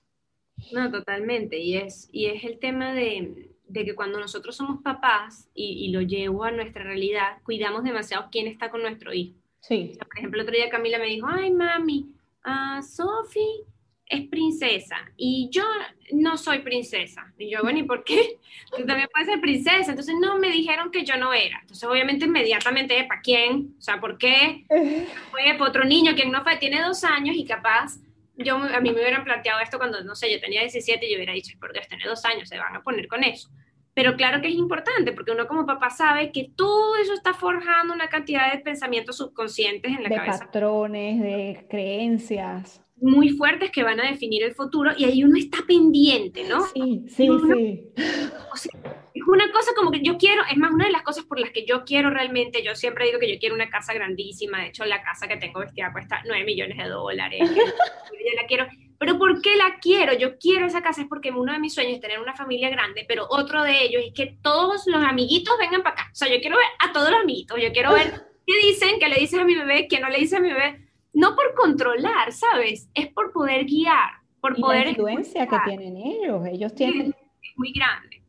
[0.71, 1.59] No, totalmente.
[1.59, 6.01] Y es, y es el tema de, de que cuando nosotros somos papás, y, lo
[6.01, 9.37] llevo a nuestra realidad, cuidamos demasiado quién está con nuestro hijo.
[9.59, 9.95] Sí.
[9.99, 12.15] por ejemplo, el otro día Camila me dijo, ay mami,
[12.45, 13.65] uh, Sophie
[14.11, 15.63] es princesa y yo
[16.11, 17.33] no soy princesa.
[17.37, 18.39] Y yo, bueno, ¿y por qué?
[18.77, 19.91] Tú también puedes ser princesa.
[19.91, 21.59] Entonces, no, me dijeron que yo no era.
[21.61, 23.73] Entonces, obviamente, inmediatamente, ¿para quién?
[23.77, 24.65] O sea, ¿por qué?
[25.31, 27.97] Fue para otro niño, quien no fue, tiene dos años y capaz,
[28.35, 31.15] yo, a mí me hubieran planteado esto cuando, no sé, yo tenía 17 y yo
[31.15, 33.49] hubiera dicho, por Dios, tiene dos años, se van a poner con eso.
[33.93, 37.93] Pero claro que es importante, porque uno como papá sabe que todo eso está forjando
[37.93, 40.39] una cantidad de pensamientos subconscientes en la cabeza.
[40.39, 45.37] De patrones, de creencias muy fuertes que van a definir el futuro y ahí uno
[45.37, 46.65] está pendiente, ¿no?
[46.67, 48.73] Sí, sí, sí.
[49.13, 51.49] es una cosa como que yo quiero, es más, una de las cosas por las
[51.49, 54.85] que yo quiero realmente, yo siempre digo que yo quiero una casa grandísima, de hecho
[54.85, 58.67] la casa que tengo vestida cuesta 9 millones de dólares, yo la quiero,
[58.99, 60.13] pero ¿por qué la quiero?
[60.13, 63.03] Yo quiero esa casa es porque uno de mis sueños es tener una familia grande,
[63.07, 66.39] pero otro de ellos es que todos los amiguitos vengan para acá, o sea, yo
[66.39, 68.13] quiero ver a todos los amiguitos, yo quiero ver
[68.45, 70.80] qué dicen, qué le dices a mi bebé, qué no le dice a mi bebé,
[71.13, 72.89] no por controlar, ¿sabes?
[72.93, 74.85] Es por poder guiar, por poder...
[74.85, 77.15] La influencia que tienen ellos, ellos tienen...
[77.41, 78.23] Es muy grande.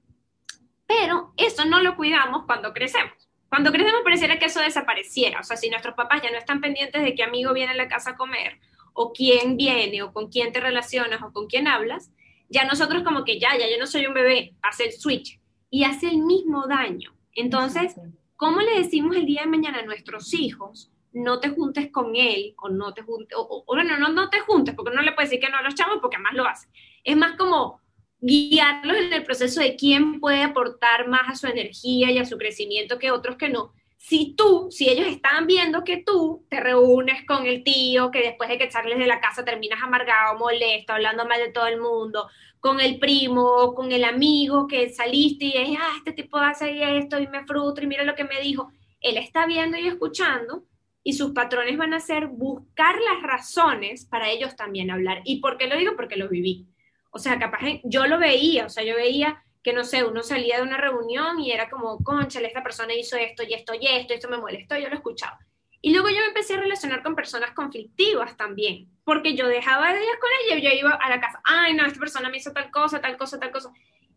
[0.86, 3.12] Pero eso no lo cuidamos cuando crecemos.
[3.48, 5.40] Cuando crecemos pareciera que eso desapareciera.
[5.40, 7.88] O sea, si nuestros papás ya no están pendientes de qué amigo viene a la
[7.88, 8.58] casa a comer,
[8.94, 12.10] o quién viene, o con quién te relacionas, o con quién hablas,
[12.48, 15.84] ya nosotros como que ya, ya yo no soy un bebé, hace el switch y
[15.84, 17.14] hace el mismo daño.
[17.34, 17.94] Entonces,
[18.36, 22.54] ¿cómo le decimos el día de mañana a nuestros hijos no te juntes con él,
[22.58, 25.44] o no te juntes, o, bueno, no, no te juntes, porque no le puedes decir
[25.44, 26.70] que no a los chavos, porque más lo hacen.
[27.04, 27.80] Es más como
[28.20, 32.38] guiarlos en el proceso de quién puede aportar más a su energía y a su
[32.38, 33.72] crecimiento que otros que no.
[33.96, 38.48] Si tú, si ellos están viendo que tú te reúnes con el tío, que después
[38.48, 42.28] de que echarles de la casa terminas amargado, molesto, hablando mal de todo el mundo,
[42.58, 47.18] con el primo, con el amigo que saliste y es, ah, este tipo hace esto
[47.18, 48.72] y me frustra y mira lo que me dijo.
[49.00, 50.64] Él está viendo y escuchando
[51.04, 55.22] y sus patrones van a ser buscar las razones para ellos también hablar.
[55.24, 55.96] ¿Y por qué lo digo?
[55.96, 56.66] Porque lo viví.
[57.10, 60.56] O sea, capaz yo lo veía, o sea, yo veía que, no sé, uno salía
[60.56, 64.14] de una reunión y era como, conchale, esta persona hizo esto y esto y esto,
[64.14, 65.38] esto me molestó, yo lo escuchaba.
[65.80, 70.00] Y luego yo me empecé a relacionar con personas conflictivas también, porque yo dejaba de
[70.00, 72.52] ir con ella y yo iba a la casa, ay, no, esta persona me hizo
[72.52, 73.72] tal cosa, tal cosa, tal cosa.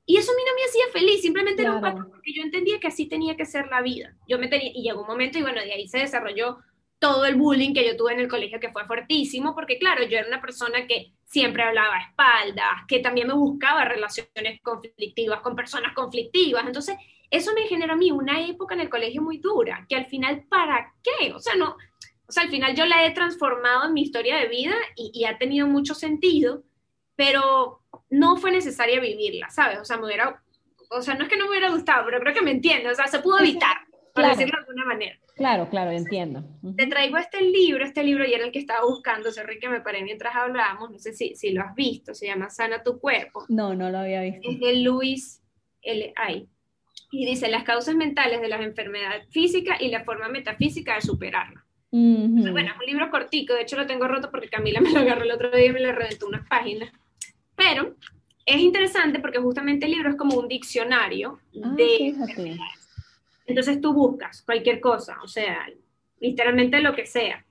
[0.05, 2.79] Y eso a mí no me hacía feliz, simplemente era un patrón, porque yo entendía
[2.79, 4.15] que así tenía que ser la vida.
[4.27, 6.59] Yo me tenía, y llegó un momento, y bueno, de ahí se desarrolló
[7.05, 10.17] todo el bullying que yo tuve en el colegio, que fue fuertísimo, porque claro, yo
[10.17, 15.55] era una persona que siempre hablaba a espaldas, que también me buscaba relaciones conflictivas con
[15.55, 16.65] personas conflictivas.
[16.65, 16.95] Entonces,
[17.29, 20.45] eso me generó a mí una época en el colegio muy dura, que al final,
[20.49, 21.31] ¿para qué?
[21.31, 21.77] O sea, no,
[22.27, 25.25] o sea, al final yo la he transformado en mi historia de vida y, y
[25.25, 26.63] ha tenido mucho sentido,
[27.15, 29.77] pero no fue necesaria vivirla, ¿sabes?
[29.77, 30.41] O sea, me hubiera,
[30.89, 32.95] o sea, no es que no me hubiera gustado, pero creo que me entiende, o
[32.95, 33.77] sea, se pudo evitar,
[34.15, 35.15] por decirlo de alguna manera.
[35.35, 36.45] Claro, claro, entiendo.
[36.77, 39.81] Te traigo este libro, este libro y era el que estaba buscando, sorry que me
[39.81, 43.45] paré mientras hablábamos, no sé si, si lo has visto, se llama Sana tu cuerpo.
[43.49, 44.49] No, no lo había visto.
[44.49, 45.43] Es de Luis
[45.81, 46.13] L.
[46.29, 46.47] I.
[47.11, 51.65] Y dice las causas mentales de las enfermedades físicas y la forma metafísica de superarla.
[51.91, 55.23] bueno, es un libro cortico, de hecho lo tengo roto porque Camila me lo agarró
[55.23, 56.89] el otro día y me le reventó unas páginas.
[57.57, 57.95] Pero
[58.45, 62.84] es interesante porque justamente el libro es como un diccionario ah, de enfermedades
[63.45, 65.67] entonces tú buscas cualquier cosa, o sea,
[66.19, 67.45] literalmente lo que sea.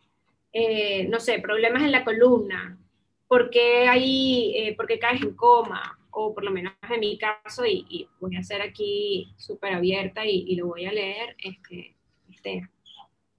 [0.52, 2.78] Eh, no sé, problemas en la columna,
[3.26, 5.98] ¿por qué, hay, eh, caes en coma?
[6.10, 10.54] O por lo menos en mi caso, y, voy a ser aquí súper abierta y,
[10.54, 11.96] lo voy a leer, este,
[12.30, 12.68] este,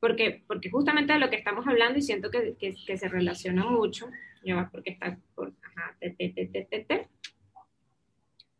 [0.01, 4.09] porque, porque justamente de lo que estamos hablando y siento que, que, se relaciona mucho,
[4.43, 7.07] ya porque está por, ajá, te, te, te,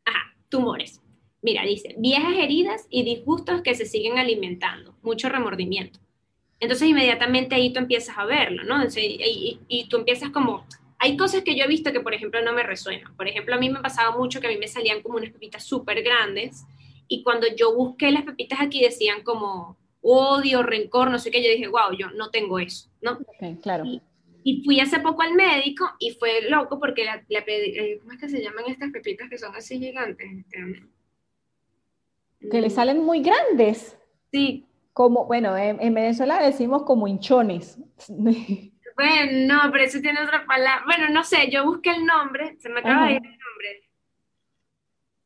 [0.05, 1.04] ajá, tumores.
[1.45, 5.99] Mira, dice, viejas heridas y disgustos que se siguen alimentando, mucho remordimiento.
[6.59, 8.83] Entonces inmediatamente ahí tú empiezas a verlo, ¿no?
[8.83, 10.65] y, y, tú empiezas como,
[10.97, 13.15] hay cosas que yo he visto que, por ejemplo, no me resuenan.
[13.15, 15.63] Por ejemplo, a mí me pasaba mucho que a mí me salían como unas pepitas
[15.63, 16.65] súper grandes
[17.07, 21.51] y cuando yo busqué las pepitas aquí decían como odio, rencor, no sé qué, yo
[21.51, 23.19] dije, wow, yo no tengo eso, ¿no?
[23.61, 23.83] claro.
[24.43, 28.29] Y, fui hace poco al médico y fue loco porque la, eh, ¿cómo es que
[28.29, 30.27] se llaman estas pepitas que son así gigantes?
[30.39, 30.57] Este,
[32.49, 33.97] que le salen muy grandes.
[34.31, 34.65] Sí.
[34.93, 37.79] Como, bueno, en, Venezuela decimos como hinchones.
[38.97, 40.85] Bueno, no, pero eso tiene otra palabra.
[40.85, 43.89] Bueno, no sé, yo busqué el nombre, se me acaba de ir el nombre.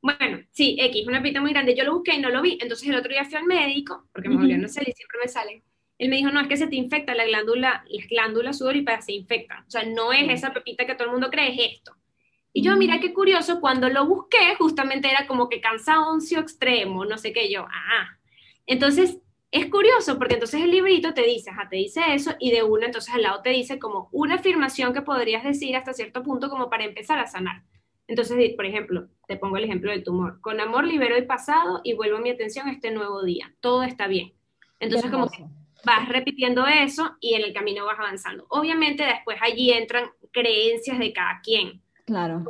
[0.02, 1.76] Bueno, sí, X, una pita muy grande.
[1.76, 2.58] Yo lo busqué y no lo vi.
[2.62, 5.64] Entonces el otro día fui al médico, porque me volvió no salir, siempre me salen.
[6.00, 9.12] Él me dijo, no, es que se te infecta la glándula, las glándulas sudoríparas se
[9.12, 9.66] infectan.
[9.68, 11.96] O sea, no es esa pepita que todo el mundo cree, es esto.
[12.54, 17.18] Y yo, mira qué curioso, cuando lo busqué, justamente era como que cansancio extremo, no
[17.18, 18.18] sé qué, yo, ah.
[18.66, 19.20] Entonces,
[19.52, 22.86] es curioso porque entonces el librito te dice, ajá, te dice eso, y de una,
[22.86, 26.70] entonces al lado te dice como una afirmación que podrías decir hasta cierto punto como
[26.70, 27.64] para empezar a sanar.
[28.08, 30.42] Entonces, por ejemplo, te pongo el ejemplo del tumor.
[30.42, 33.54] Con amor libero el pasado y vuelvo mi atención a este nuevo día.
[33.60, 34.34] Todo está bien.
[34.80, 35.46] Entonces, como que
[35.86, 38.48] vas repitiendo eso y en el camino vas avanzando.
[38.50, 41.84] Obviamente, después allí entran creencias de cada quien.
[42.10, 42.44] Claro.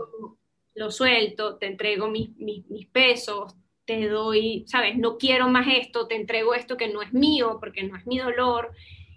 [0.74, 3.54] Lo suelto, te entrego mis, mis, pesos,
[3.86, 7.84] te doy, sabes, no quiero más esto, te entrego esto que no es mío porque
[7.84, 8.72] no es mi dolor.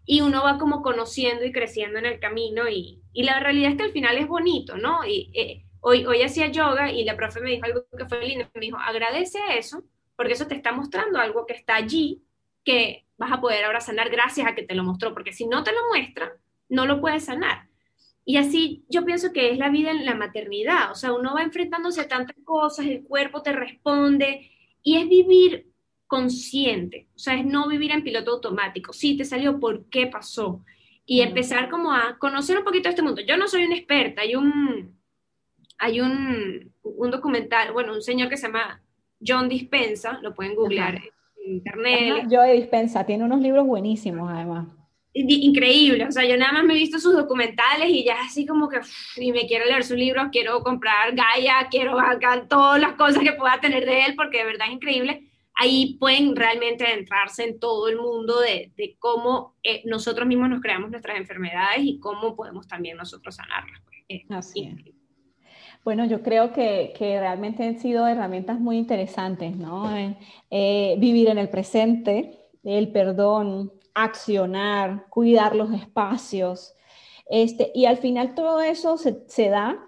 [0.05, 3.77] Y uno va como conociendo y creciendo en el camino y, y la realidad es
[3.77, 5.05] que al final es bonito, ¿no?
[5.05, 8.61] Eh, Hoy, hoy hacía yoga y la profe me dijo algo que fue lindo, me
[8.61, 9.83] dijo, agradece eso,
[10.15, 12.23] porque eso te está mostrando algo que está allí,
[12.63, 15.65] que vas a poder ahora sanar gracias a que te lo mostró, porque si no
[15.65, 16.37] te lo muestra,
[16.69, 17.67] no lo puedes sanar.
[18.25, 21.43] Y así yo pienso que es la vida en la maternidad, o sea, uno va
[21.43, 24.51] enfrentándose a tantas cosas, el cuerpo te responde,
[24.83, 25.67] y es vivir
[26.07, 28.93] consciente, o sea, es no vivir en piloto automático.
[28.93, 30.63] Sí, te salió, ¿por qué pasó?
[31.07, 33.23] Y empezar como a conocer un poquito este mundo.
[33.27, 34.97] Yo no soy una experta, hay un,
[35.79, 36.71] hay un,
[37.11, 38.83] documental, bueno, un señor que se llama
[39.27, 40.97] John Dispensa, lo pueden googlear
[41.45, 42.27] en internet.
[42.31, 44.69] John Dispensa, tiene unos libros buenísimos además.
[45.15, 48.69] Increíble, o sea, yo nada más me he visto sus documentales y ya así como
[48.71, 48.81] que,
[49.17, 53.33] y me quiero leer sus libros, quiero comprar Gaia, quiero hacer todas las cosas que
[53.33, 55.29] pueda tener de él, porque de verdad es increíble.
[55.55, 60.63] Ahí pueden realmente adentrarse en todo el mundo de, de cómo eh, nosotros mismos nos
[60.63, 63.83] creamos nuestras enfermedades y cómo podemos también nosotros sanarlas.
[63.85, 64.23] Pues.
[64.31, 64.95] así es.
[65.85, 69.95] Bueno, yo creo que, realmente han sido herramientas muy interesantes, ¿no?
[70.51, 76.75] Eh, vivir en el presente, el perdón, accionar, cuidar los espacios.
[77.29, 79.79] Este, y al final todo eso se, da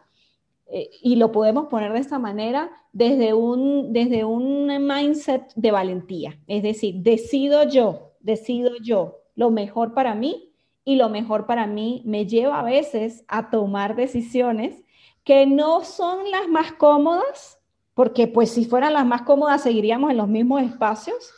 [0.66, 6.38] eh, y lo podemos poner de esta manera desde un, desde un mindset de valentía.
[6.46, 10.52] Es decir, decido yo, decido yo lo mejor para mí
[10.84, 14.84] y lo mejor para mí me lleva a veces a tomar decisiones
[15.24, 17.58] que no son las más cómodas,
[17.94, 21.32] porque pues si fueran las más cómodas seguiríamos en los mismos espacios,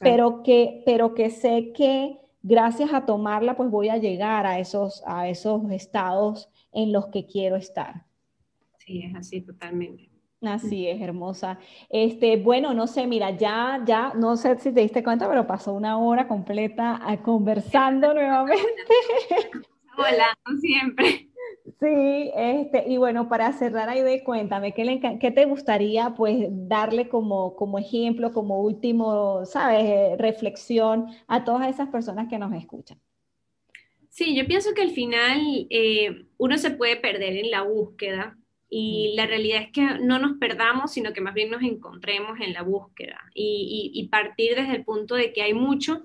[0.00, 5.02] pero que, pero que sé que gracias a tomarla pues voy a llegar a esos,
[5.06, 8.06] a esos estados en los que quiero estar.
[8.78, 10.10] Sí, es así totalmente.
[10.42, 11.58] Así es, hermosa.
[11.88, 15.72] Este, bueno, no sé, mira, ya, ya, no sé si te diste cuenta, pero pasó
[15.72, 18.62] una hora completa ah, conversando nuevamente.
[19.96, 20.26] Hola,
[20.60, 21.25] siempre.
[21.78, 27.08] Sí, este, y bueno, para cerrar ahí de cuéntame, ¿qué, ¿qué, te gustaría pues darle
[27.10, 32.98] como, como ejemplo, como último, sabes, eh, reflexión a todas esas personas que nos escuchan?
[34.08, 38.38] Sí, yo pienso que al final eh, uno se puede perder en la búsqueda
[38.70, 42.54] y la realidad es que no nos perdamos, sino que más bien nos encontremos en
[42.54, 43.20] la búsqueda.
[43.34, 46.04] Y, y, partir desde el punto de que hay mucho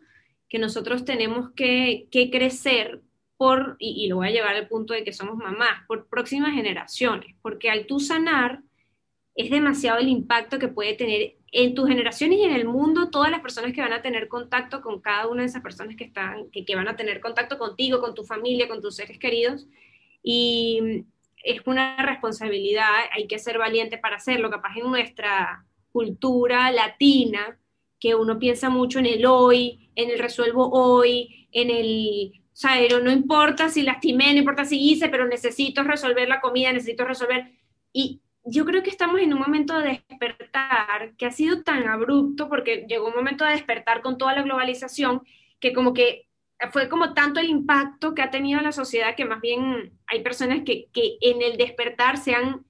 [0.49, 3.01] que nosotros tenemos que, que crecer
[3.41, 7.35] por, y, lo voy a llevar al punto de que somos mamás, por próximas generaciones,
[7.41, 8.61] porque al tú sanar
[9.33, 13.31] es demasiado el impacto que puede tener en tus generaciones y en el mundo todas
[13.31, 16.51] las personas que van a tener contacto con cada una de esas personas que están,
[16.51, 19.65] que, que van a tener contacto contigo, con tu familia, con tus seres queridos.
[20.21, 21.07] Y
[21.43, 27.57] es una responsabilidad, hay que ser valiente para hacerlo, capaz en nuestra cultura latina,
[27.99, 33.11] que uno piensa mucho en el hoy, en el resuelvo hoy, en el sea, no
[33.11, 37.51] importa si lastimé, no importa si hice, pero necesito resolver la comida, necesito resolver.
[37.91, 42.49] Y yo creo que estamos en un momento de despertar que ha sido tan abrupto
[42.49, 45.23] porque llegó un momento de despertar con toda la globalización
[45.59, 46.27] que como que
[46.71, 50.59] fue como tanto el impacto que ha tenido la sociedad que más bien hay personas
[50.63, 52.63] que, que en el despertar se han,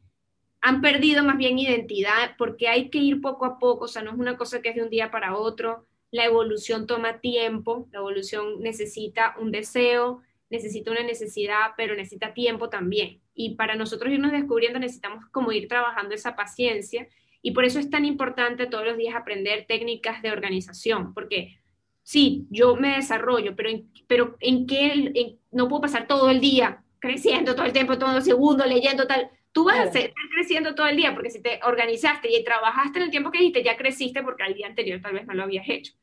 [0.62, 4.12] han perdido más bien identidad porque hay que ir poco a poco, o sea, no
[4.12, 7.99] es una cosa que es de un día para otro la evolución toma tiempo, la
[7.99, 13.22] evolución necesita un deseo, necesita una necesidad, pero necesita tiempo también.
[13.34, 17.07] Y para nosotros irnos descubriendo necesitamos como ir trabajando esa paciencia
[17.41, 21.57] y por eso es tan importante todos los días aprender técnicas de organización, porque
[22.03, 26.84] sí, yo me desarrollo, pero en, pero en qué no puedo pasar todo el día
[26.99, 29.30] creciendo todo el tiempo, todo el segundo, leyendo tal.
[29.51, 33.05] Tú vas a estar creciendo todo el día porque si te organizaste y trabajaste en
[33.05, 35.68] el tiempo que dijiste, ya creciste porque al día anterior tal vez no lo habías
[35.68, 35.93] hecho.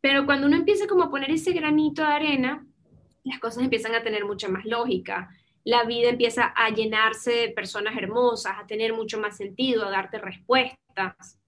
[0.00, 2.66] Pero cuando uno empieza como a poner ese granito de arena,
[3.24, 5.30] las cosas empiezan a tener mucha más lógica.
[5.64, 10.18] La vida empieza a llenarse de personas hermosas, a tener mucho más sentido, a darte
[10.18, 11.38] respuestas.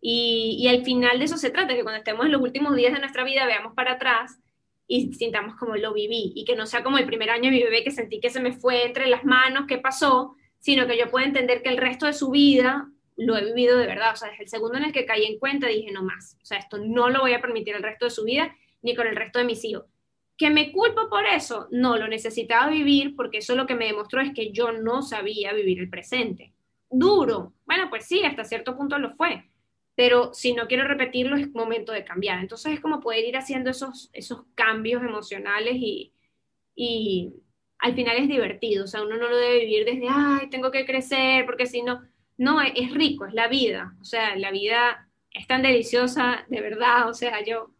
[0.00, 2.92] Y, y al final de eso se trata, que cuando estemos en los últimos días
[2.94, 4.38] de nuestra vida veamos para atrás
[4.86, 7.62] y sintamos como lo viví y que no sea como el primer año de mi
[7.62, 10.34] bebé que sentí que se me fue entre las manos, ¿qué pasó?
[10.60, 13.86] sino que yo pueda entender que el resto de su vida lo he vivido de
[13.86, 14.12] verdad.
[14.14, 16.38] O sea, desde el segundo en el que caí en cuenta dije, no más.
[16.40, 19.06] O sea, esto no lo voy a permitir el resto de su vida ni con
[19.06, 19.84] el resto de mis hijos.
[20.36, 21.66] ¿Que me culpo por eso?
[21.72, 25.52] No, lo necesitaba vivir porque eso lo que me demostró es que yo no sabía
[25.52, 26.54] vivir el presente.
[26.88, 27.54] Duro.
[27.66, 29.50] Bueno, pues sí, hasta cierto punto lo fue.
[29.96, 32.38] Pero si no quiero repetirlo, es momento de cambiar.
[32.38, 36.12] Entonces es como poder ir haciendo esos, esos cambios emocionales y,
[36.76, 37.32] y
[37.80, 38.84] al final es divertido.
[38.84, 42.00] O sea, uno no lo debe vivir desde, ay, tengo que crecer, porque si no,
[42.38, 43.94] no, es rico, es la vida.
[44.00, 47.08] O sea, la vida es tan deliciosa, de verdad.
[47.08, 47.74] O sea, yo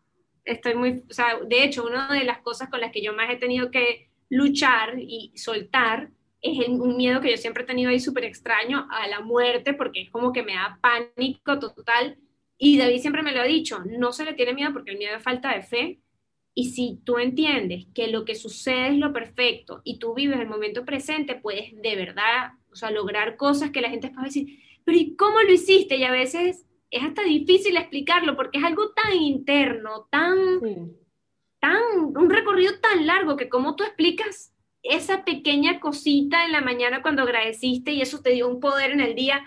[0.45, 3.31] estoy muy, o sea, de hecho, una de las cosas con las que yo más
[3.31, 7.99] he tenido que luchar y soltar es un miedo que yo siempre he tenido ahí
[7.99, 12.17] súper extraño a la muerte, porque es como que me da pánico total.
[12.57, 15.17] Y David siempre me lo ha dicho, no se le tiene miedo porque el miedo
[15.17, 16.01] es falta de fe.
[16.59, 20.49] Y si tú entiendes que lo que sucede es lo perfecto y tú vives el
[20.49, 24.99] momento presente, puedes de verdad, o sea, lograr cosas que la gente puede decir, pero
[24.99, 25.99] ¿y cómo lo hiciste?
[25.99, 30.59] Y a veces es hasta difícil explicarlo porque es algo tan interno, tan,
[31.61, 34.53] tan, un recorrido tan largo que como tú explicas
[34.83, 39.01] esa pequeña cosita en la mañana cuando agradeciste y eso te dio un poder en
[39.01, 39.45] el día,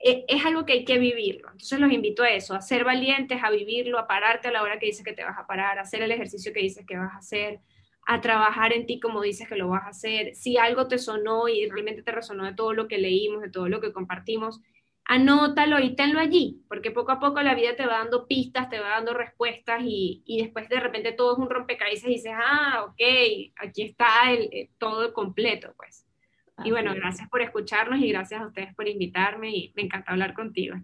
[0.00, 1.48] es algo que hay que vivirlo.
[1.50, 4.78] Entonces los invito a eso, a ser valientes, a vivirlo, a pararte a la hora
[4.78, 7.14] que dices que te vas a parar, a hacer el ejercicio que dices que vas
[7.14, 7.60] a hacer,
[8.06, 10.34] a trabajar en ti como dices que lo vas a hacer.
[10.34, 13.68] Si algo te sonó y realmente te resonó de todo lo que leímos, de todo
[13.68, 14.60] lo que compartimos,
[15.04, 18.78] anótalo y tenlo allí, porque poco a poco la vida te va dando pistas, te
[18.78, 23.00] va dando respuestas y, después de repente todo es un rompecabezas y dices, ah, ok,
[23.56, 26.07] aquí está el, eh, todo completo, pues.
[26.64, 30.34] Y bueno, gracias por escucharnos y gracias a ustedes por invitarme y me encanta hablar
[30.34, 30.76] contigo.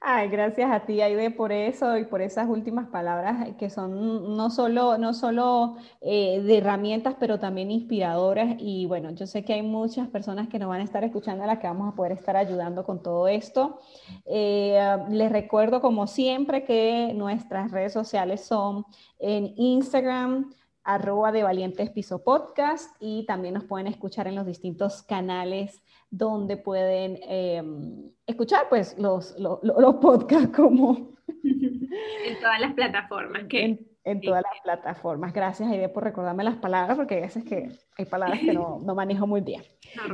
[0.00, 4.50] Ay, gracias a ti, Aide, por eso y por esas últimas palabras que son no
[4.50, 8.56] solo, no solo eh, de herramientas, pero también inspiradoras.
[8.58, 11.46] Y bueno, yo sé que hay muchas personas que nos van a estar escuchando a
[11.46, 13.80] las que vamos a poder estar ayudando con todo esto.
[14.26, 18.84] Eh, les recuerdo, como siempre, que nuestras redes sociales son
[19.18, 20.52] en Instagram,
[20.84, 26.56] arroba de Valientes Piso Podcast y también nos pueden escuchar en los distintos canales donde
[26.56, 31.12] pueden em, escuchar pues los, los, podcasts como...
[31.26, 33.44] en todas las plataformas.
[33.48, 33.86] Que...
[34.04, 35.32] En, todas las plataformas.
[35.32, 38.96] Gracias, Aide, por recordarme las palabras, porque a veces que hay palabras que no, no
[38.96, 39.62] manejo muy bien.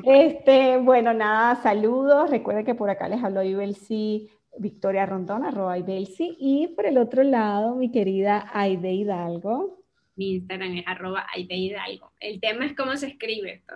[0.04, 2.28] Este, bueno, nada, saludos.
[2.28, 6.36] Recuerden que por acá les habló Ibelsi Victoria Rondón, arroba Ibelsi.
[6.38, 9.77] Y por el otro lado, mi querida Aide Hidalgo
[10.18, 12.12] mi Instagram es arroba Hidalgo.
[12.20, 13.74] El tema es cómo se escribe esto,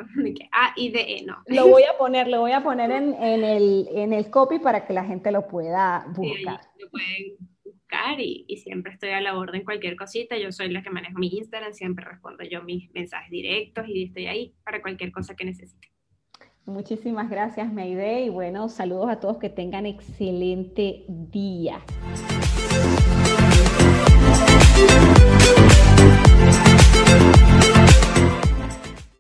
[0.52, 1.38] A, I, D, E, no.
[1.46, 4.84] Lo voy a poner, lo voy a poner en, en, el, en el copy para
[4.84, 6.60] que la gente lo pueda buscar.
[6.78, 10.36] lo pueden buscar y, y, siempre estoy a la orden cualquier cosita.
[10.36, 14.26] Yo soy la que manejo mi Instagram, siempre respondo yo mis mensajes directos y estoy
[14.26, 15.92] ahí para cualquier cosa que necesite.
[16.64, 21.80] Muchísimas gracias, Meide, y bueno, saludos a todos que tengan excelente día.